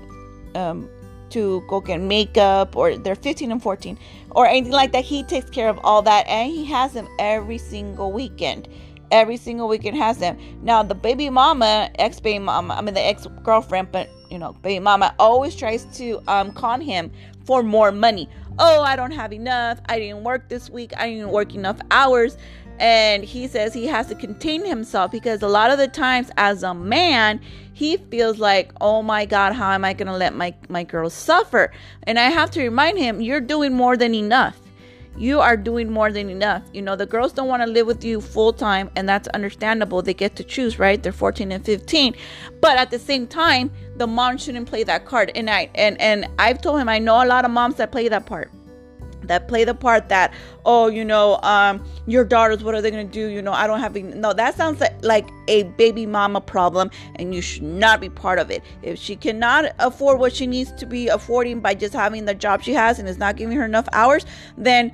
um, 0.56 0.90
to 1.30 1.64
go 1.68 1.82
get 1.82 2.00
makeup 2.00 2.76
or 2.76 2.98
they're 2.98 3.16
15 3.16 3.52
and 3.52 3.62
14 3.62 3.98
or 4.32 4.48
anything 4.48 4.72
like 4.72 4.92
that, 4.94 5.04
he 5.04 5.24
takes 5.24 5.50
care 5.50 5.70
of 5.70 5.80
all 5.84 6.02
that 6.02 6.28
and 6.28 6.52
he 6.52 6.66
has 6.66 6.94
them 6.94 7.08
every 7.20 7.58
single 7.58 8.12
weekend. 8.12 8.68
Every 9.12 9.38
single 9.38 9.68
weekend 9.68 9.98
has 9.98 10.18
them. 10.18 10.38
Now 10.64 10.82
the 10.82 10.96
baby 10.96 11.30
mama, 11.30 11.92
ex 12.00 12.20
baby 12.20 12.40
mama, 12.40 12.74
I 12.74 12.82
mean 12.82 12.96
the 12.96 13.06
ex 13.06 13.28
girlfriend, 13.44 13.92
but 13.92 14.10
you 14.32 14.40
know, 14.40 14.54
baby 14.54 14.80
mama 14.80 15.14
always 15.20 15.56
tries 15.56 15.86
to 15.98 16.22
um, 16.28 16.52
con 16.52 16.82
him 16.82 17.12
for 17.46 17.62
more 17.62 17.92
money. 17.92 18.28
Oh, 18.58 18.82
I 18.82 18.96
don't 18.96 19.12
have 19.12 19.34
enough. 19.34 19.80
I 19.88 20.00
didn't 20.00 20.24
work 20.24 20.50
this 20.50 20.70
week. 20.70 20.94
I 20.98 21.10
didn't 21.10 21.30
work 21.30 21.54
enough 21.54 21.78
hours 21.92 22.38
and 22.80 23.24
he 23.24 23.48
says 23.48 23.74
he 23.74 23.86
has 23.86 24.08
to 24.08 24.16
contain 24.16 24.66
himself 24.66 25.12
because 25.12 25.42
a 25.42 25.48
lot 25.48 25.72
of 25.72 25.78
the 25.78 25.88
times 25.88 26.30
as 26.38 26.64
a 26.64 26.74
man 26.74 27.40
he 27.74 27.98
feels 27.98 28.38
like 28.38 28.72
oh 28.82 29.02
my 29.02 29.26
god 29.26 29.54
how 29.54 29.72
am 29.72 29.86
i 29.86 29.94
going 29.94 30.08
to 30.08 30.16
let 30.16 30.36
my 30.36 30.54
my 30.70 30.84
girl 30.84 31.10
suffer 31.10 31.72
and 32.04 32.20
i 32.20 32.30
have 32.30 32.52
to 32.52 32.62
remind 32.62 32.98
him 32.98 33.22
you're 33.22 33.42
doing 33.42 33.74
more 33.74 33.96
than 33.96 34.14
enough 34.14 34.60
you 35.18 35.40
are 35.40 35.56
doing 35.56 35.90
more 35.90 36.12
than 36.12 36.30
enough. 36.30 36.64
You 36.74 36.82
know, 36.82 36.96
the 36.96 37.06
girls 37.06 37.32
don't 37.32 37.48
want 37.48 37.64
to 37.64 37.70
live 37.70 37.88
with 37.88 38.04
you 38.04 38.20
full 38.20 38.52
time, 38.52 38.92
and 38.96 39.08
that's 39.08 39.28
understandable. 39.30 40.02
They 40.02 40.14
get 40.14 40.36
to 40.36 40.44
choose, 40.44 40.78
right? 40.78 41.02
They're 41.02 41.14
14 41.14 41.54
and 41.54 41.64
15. 41.64 42.16
But 42.60 42.78
at 42.78 42.92
the 42.92 43.00
same 43.00 43.26
time, 43.26 43.72
the 43.96 44.08
mom 44.08 44.38
shouldn't 44.38 44.68
play 44.68 44.84
that 44.84 45.06
card. 45.06 45.32
And 45.36 45.50
I 45.50 45.70
and 45.76 46.00
and 46.02 46.28
I've 46.38 46.62
told 46.62 46.82
him 46.82 46.90
I 46.90 47.00
know 47.00 47.24
a 47.24 47.26
lot 47.26 47.46
of 47.46 47.52
moms 47.52 47.76
that 47.76 47.92
play 47.92 48.10
that 48.10 48.26
part 48.26 48.52
that 49.28 49.48
play 49.48 49.64
the 49.64 49.74
part 49.74 50.10
that 50.10 50.34
oh 50.66 50.88
you 50.88 51.04
know 51.04 51.40
um 51.44 51.84
your 52.08 52.24
daughters 52.24 52.64
what 52.64 52.76
are 52.76 52.82
they 52.82 52.92
going 52.92 53.08
to 53.08 53.14
do? 53.14 53.28
You 53.28 53.42
know 53.42 53.54
i 53.54 53.68
don't 53.68 53.80
have 53.80 53.96
any, 53.96 54.14
no 54.14 54.34
that 54.34 54.56
sounds 54.56 54.82
like, 55.02 55.28
a 55.48 55.64
baby 55.64 56.06
mama 56.06 56.42
problem 56.42 56.90
and 57.16 57.36
you 57.36 57.42
should 57.42 57.64
not 57.64 58.02
be 58.02 58.10
part 58.10 58.40
of 58.40 58.50
it. 58.50 58.64
If 58.82 58.98
she 58.98 59.16
cannot 59.16 59.74
afford 59.80 60.20
what 60.20 60.34
she 60.34 60.48
needs 60.48 60.72
to 60.74 60.86
be 60.86 61.08
affording 61.08 61.60
by 61.60 61.76
just 61.76 61.94
having 61.94 62.26
the 62.26 62.34
job 62.34 62.64
she 62.64 62.74
has 62.74 62.98
and 63.00 63.08
is 63.08 63.18
not 63.18 63.36
giving 63.36 63.56
her 63.58 63.66
enough 63.66 63.88
hours 63.94 64.26
then 64.58 64.92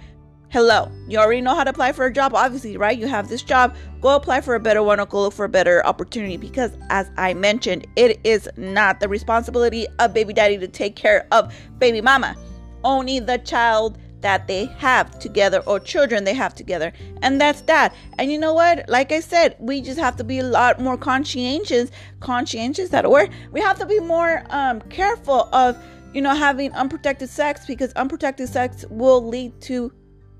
hello 0.50 0.92
you 1.08 1.18
already 1.18 1.40
know 1.40 1.56
how 1.56 1.64
to 1.64 1.70
apply 1.70 1.94
for 1.94 2.06
a 2.06 2.12
job 2.12 2.34
obviously 2.36 2.76
right? 2.76 2.98
You 2.98 3.08
have 3.08 3.30
this 3.30 3.42
job 3.42 3.76
go 4.02 4.16
apply 4.16 4.42
for 4.42 4.56
a 4.56 4.60
better 4.60 4.84
one 4.84 5.00
or 5.00 5.06
go 5.06 5.22
look 5.22 5.34
for 5.34 5.46
a 5.46 5.50
better 5.50 5.86
opportunity 5.86 6.36
because 6.36 6.72
as 6.90 7.10
i 7.18 7.34
mentioned 7.34 7.88
it 7.96 8.20
is 8.26 8.50
not 8.58 9.00
the 9.00 9.08
responsibility 9.08 9.88
of 10.00 10.14
baby 10.14 10.34
daddy 10.34 10.58
to 10.58 10.68
take 10.68 10.96
care 10.96 11.28
of 11.32 11.54
baby 11.80 12.02
mama. 12.02 12.36
Only 12.84 13.20
the 13.20 13.38
child 13.38 13.98
that 14.22 14.48
they 14.48 14.66
have 14.78 15.20
together 15.20 15.60
or 15.66 15.80
children 15.80 16.24
they 16.24 16.34
have 16.34 16.56
together. 16.56 16.94
And 17.22 17.40
that's 17.40 17.62
that. 17.62 17.94
And 18.18 18.32
you 18.32 18.38
know 18.38 18.54
what? 18.54 18.88
Like 18.88 19.12
I 19.12 19.20
said, 19.20 19.56
we 19.60 19.82
just 19.82 20.00
have 20.00 20.16
to 20.18 20.24
be 20.24 20.40
a 20.40 20.44
lot 20.44 20.80
more 20.80 20.98
conscientious, 20.98 21.92
conscientious 22.20 22.90
that 22.90 23.10
word. 23.10 23.32
We 23.52 23.62
have 23.62 23.78
to 23.80 23.86
be 23.86 24.00
more 24.00 24.44
um, 24.50 24.82
careful 24.84 25.50
of, 25.54 25.78
you 26.14 26.22
know, 26.22 26.36
having 26.36 26.72
unprotected 26.74 27.30
sex 27.30 27.66
because 27.66 27.92
unprotected 27.94 28.50
sex 28.50 28.86
will 28.90 29.26
lead 29.26 29.60
to 29.62 29.92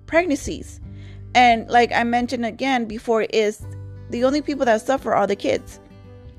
pregnancies. 0.06 0.80
And 1.34 1.70
like 1.70 1.92
I 1.94 2.04
mentioned 2.04 2.46
again 2.46 2.86
before, 2.86 3.24
is 3.24 3.66
the 4.10 4.24
only 4.24 4.42
people 4.42 4.66
that 4.66 4.82
suffer 4.82 5.14
are 5.14 5.28
the 5.28 5.36
kids. 5.36 5.80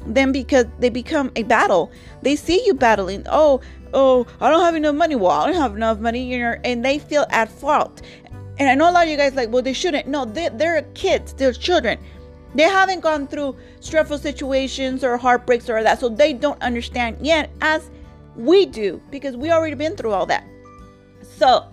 Then 0.07 0.33
because 0.33 0.67
they 0.79 0.91
become 0.91 1.31
a 1.37 1.45
battle. 1.45 1.91
They 2.23 2.37
see 2.37 2.63
you 2.67 2.75
battling. 2.75 3.25
Oh, 3.31 3.61
oh, 3.93 4.27
I 4.41 4.51
don't 4.51 4.63
have 4.63 4.75
enough 4.75 4.95
money. 4.95 5.15
Well, 5.15 5.31
I 5.31 5.47
don't 5.47 5.61
have 5.61 5.77
enough 5.77 5.99
money, 5.99 6.25
you 6.25 6.39
know, 6.39 6.57
and 6.65 6.85
they 6.85 6.99
feel 6.99 7.27
at 7.31 7.51
fault. 7.51 8.03
And 8.59 8.69
I 8.69 8.75
know 8.75 8.91
a 8.91 8.93
lot 8.93 9.05
of 9.05 9.11
you 9.11 9.17
guys 9.17 9.35
like, 9.35 9.51
well, 9.51 9.63
they 9.63 9.73
shouldn't. 9.73 10.07
No, 10.07 10.25
they, 10.25 10.49
they're 10.51 10.83
kids, 10.95 11.33
they're 11.33 11.53
children. 11.53 11.99
They 12.55 12.65
haven't 12.65 13.01
gone 13.01 13.27
through 13.27 13.57
stressful 13.81 14.19
situations 14.19 15.03
or 15.03 15.17
heartbreaks 15.17 15.71
or 15.71 15.83
that, 15.83 16.01
so 16.01 16.09
they 16.09 16.33
don't 16.35 16.61
understand 16.63 17.17
yet, 17.21 17.51
as 17.63 17.91
we 18.37 18.67
do, 18.67 19.01
because 19.11 19.37
we 19.37 19.51
already 19.51 19.75
been 19.75 19.97
through 19.97 20.13
all 20.13 20.27
that. 20.27 20.45
So, 21.23 21.67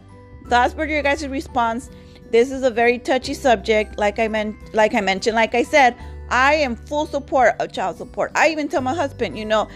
that's 0.45 0.73
for 0.73 0.85
your 0.85 1.03
guys' 1.03 1.27
response. 1.27 1.89
This 2.31 2.51
is 2.51 2.63
a 2.63 2.71
very 2.71 2.97
touchy 2.97 3.33
subject, 3.33 3.97
like 3.97 4.19
I 4.19 4.27
meant, 4.27 4.55
like 4.73 4.93
I 4.93 5.01
mentioned, 5.01 5.35
like 5.35 5.55
I 5.55 5.63
said. 5.63 5.95
I 6.31 6.53
am 6.55 6.75
full 6.75 7.07
support 7.07 7.55
of 7.59 7.71
child 7.71 7.97
support. 7.97 8.31
I 8.35 8.49
even 8.49 8.67
tell 8.67 8.81
my 8.81 8.93
husband, 8.93 9.37
you 9.37 9.45
know, 9.45 9.67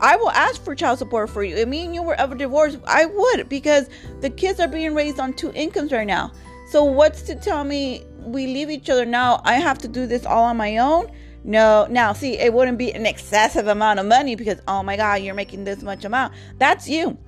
I 0.00 0.16
will 0.16 0.30
ask 0.30 0.62
for 0.64 0.74
child 0.74 0.98
support 0.98 1.28
for 1.28 1.44
you. 1.44 1.56
If 1.56 1.68
me 1.68 1.84
and 1.84 1.94
you 1.94 2.02
were 2.02 2.14
ever 2.14 2.34
divorced, 2.34 2.78
I 2.86 3.04
would 3.04 3.48
because 3.48 3.88
the 4.20 4.30
kids 4.30 4.58
are 4.58 4.68
being 4.68 4.94
raised 4.94 5.20
on 5.20 5.34
two 5.34 5.52
incomes 5.52 5.92
right 5.92 6.06
now. 6.06 6.32
So 6.70 6.84
what's 6.84 7.22
to 7.22 7.34
tell 7.34 7.64
me 7.64 8.04
we 8.18 8.46
leave 8.46 8.70
each 8.70 8.88
other 8.88 9.04
now? 9.04 9.42
I 9.44 9.54
have 9.54 9.78
to 9.78 9.88
do 9.88 10.06
this 10.06 10.24
all 10.24 10.44
on 10.44 10.56
my 10.56 10.78
own? 10.78 11.10
No. 11.44 11.86
Now, 11.90 12.12
see, 12.14 12.38
it 12.38 12.52
wouldn't 12.52 12.78
be 12.78 12.92
an 12.92 13.04
excessive 13.04 13.66
amount 13.66 13.98
of 13.98 14.06
money 14.06 14.36
because 14.36 14.60
oh 14.66 14.82
my 14.82 14.96
god, 14.96 15.22
you're 15.22 15.34
making 15.34 15.64
this 15.64 15.82
much 15.82 16.04
amount. 16.04 16.32
That's 16.58 16.88
you. 16.88 17.18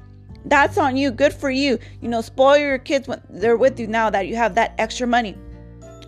That's 0.47 0.79
on 0.79 0.97
you. 0.97 1.11
Good 1.11 1.35
for 1.35 1.51
you. 1.51 1.79
You 2.01 2.09
know, 2.09 2.23
spoil 2.23 2.57
your 2.57 2.79
kids 2.79 3.07
when 3.07 3.21
they're 3.29 3.57
with 3.57 3.79
you 3.79 3.87
now 3.87 4.09
that 4.11 4.27
you 4.29 4.37
have 4.37 4.55
that 4.55 4.75
extra 4.79 5.07
money. 5.07 5.37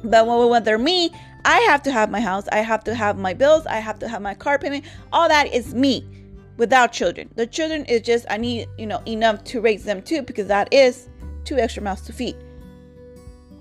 But 0.03 0.27
when 0.27 0.49
when 0.49 0.65
they're 0.65 0.79
me, 0.79 1.11
I 1.45 1.59
have 1.61 1.83
to 1.83 1.93
have 1.93 2.11
my 2.11 2.21
house. 2.21 2.49
I 2.51 2.59
have 2.59 2.85
to 2.85 2.95
have 2.95 3.19
my 3.19 3.35
bills. 3.35 3.67
I 3.67 3.77
have 3.77 3.99
to 3.99 4.09
have 4.09 4.23
my 4.23 4.35
car 4.35 4.59
payment. 4.59 4.85
All 5.13 5.29
that 5.29 5.53
is 5.53 5.75
me 5.75 6.07
without 6.57 6.93
children. 6.93 7.31
The 7.35 7.47
children 7.47 7.85
is 7.87 8.03
just 8.03 8.27
I 8.31 8.37
need, 8.37 8.69
you 8.79 8.87
know, 8.87 9.03
enough 9.07 9.45
to 9.45 9.61
raise 9.61 9.85
them 9.85 10.03
too 10.03 10.23
because 10.23 10.47
that 10.49 10.73
is 10.73 11.09
two 11.45 11.59
extra 11.59 11.83
mouths 11.83 12.03
to 12.03 12.13
feed. 12.13 12.37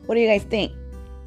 What 0.05 0.15
do 0.15 0.21
you 0.21 0.27
guys 0.27 0.43
think? 0.43 0.73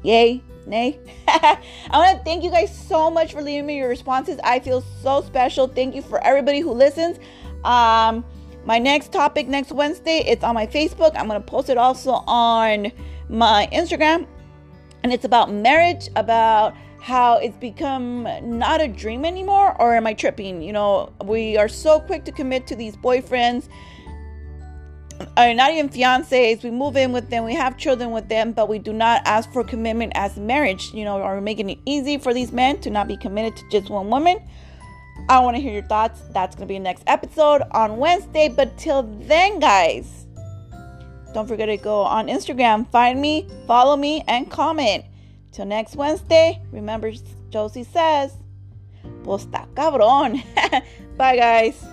Yay? 0.03 0.43
Nay? 0.65 0.99
I 1.27 1.57
want 1.91 2.17
to 2.17 2.23
thank 2.23 2.43
you 2.43 2.51
guys 2.51 2.77
so 2.77 3.09
much 3.09 3.31
for 3.33 3.41
leaving 3.41 3.65
me 3.65 3.77
your 3.77 3.89
responses. 3.89 4.37
I 4.43 4.59
feel 4.59 4.81
so 5.01 5.21
special. 5.21 5.67
Thank 5.67 5.95
you 5.95 6.01
for 6.01 6.23
everybody 6.23 6.59
who 6.59 6.71
listens. 6.71 7.19
Um 7.63 8.25
my 8.67 8.79
next 8.79 9.13
topic 9.13 9.47
next 9.47 9.71
Wednesday, 9.71 10.25
it's 10.27 10.43
on 10.43 10.53
my 10.53 10.67
Facebook. 10.67 11.15
I'm 11.15 11.29
going 11.29 11.41
to 11.41 11.47
post 11.47 11.69
it 11.69 11.77
also 11.77 12.11
on 12.27 12.91
my 13.29 13.69
Instagram. 13.71 14.27
And 15.03 15.13
it's 15.13 15.25
about 15.25 15.51
marriage, 15.51 16.09
about 16.15 16.75
how 17.07 17.37
it's 17.37 17.55
become 17.57 18.27
not 18.41 18.81
a 18.81 18.87
dream 18.87 19.23
anymore 19.23 19.79
or 19.81 19.95
am 19.95 20.05
i 20.07 20.13
tripping? 20.13 20.61
You 20.61 20.73
know 20.73 21.13
we 21.23 21.55
are 21.57 21.69
so 21.69 21.99
quick 21.99 22.25
to 22.25 22.31
commit 22.31 22.67
to 22.67 22.75
these 22.75 22.97
boyfriends 22.97 23.69
are 25.35 25.53
not 25.53 25.71
even 25.71 25.89
fiancés. 25.89 26.63
We 26.63 26.69
move 26.69 26.97
in 26.97 27.13
with 27.13 27.29
them 27.29 27.45
we 27.45 27.53
have 27.53 27.77
children 27.77 28.11
with 28.11 28.27
them 28.27 28.51
but 28.51 28.67
we 28.67 28.79
do 28.79 28.91
not 28.91 29.21
ask 29.25 29.51
for 29.53 29.63
commitment 29.63 30.13
as 30.15 30.37
marriage. 30.37 30.91
You 30.93 31.05
know 31.05 31.21
are 31.21 31.35
we 31.35 31.41
making 31.41 31.69
it 31.69 31.79
easy 31.85 32.17
for 32.17 32.33
these 32.33 32.51
men 32.51 32.81
to 32.81 32.89
not 32.89 33.07
be 33.07 33.15
committed 33.15 33.55
to 33.55 33.69
just 33.69 33.89
one 33.89 34.09
woman? 34.09 34.39
I 35.29 35.39
want 35.39 35.55
to 35.55 35.61
hear 35.61 35.73
your 35.73 35.83
thoughts. 35.83 36.21
That's 36.31 36.55
going 36.55 36.67
to 36.67 36.71
be 36.71 36.77
the 36.77 36.83
next 36.83 37.03
episode 37.07 37.61
on 37.71 37.97
wednesday 37.97 38.49
but 38.49 38.77
till 38.77 39.03
then 39.21 39.59
guys 39.59 40.16
don't 41.33 41.47
forget 41.47 41.67
to 41.67 41.77
go 41.77 42.01
on 42.01 42.27
instagram 42.27 42.89
find 42.91 43.19
me 43.21 43.47
follow 43.65 43.95
me 43.95 44.23
and 44.27 44.49
comment 44.49 45.03
Till 45.57 45.65
next 45.65 45.95
Wednesday, 45.95 46.61
remember 46.71 47.11
Josie 47.49 47.83
says, 47.83 48.31
pues 49.23 49.47
cabrón. 49.73 50.43
Bye, 51.17 51.35
guys. 51.35 51.83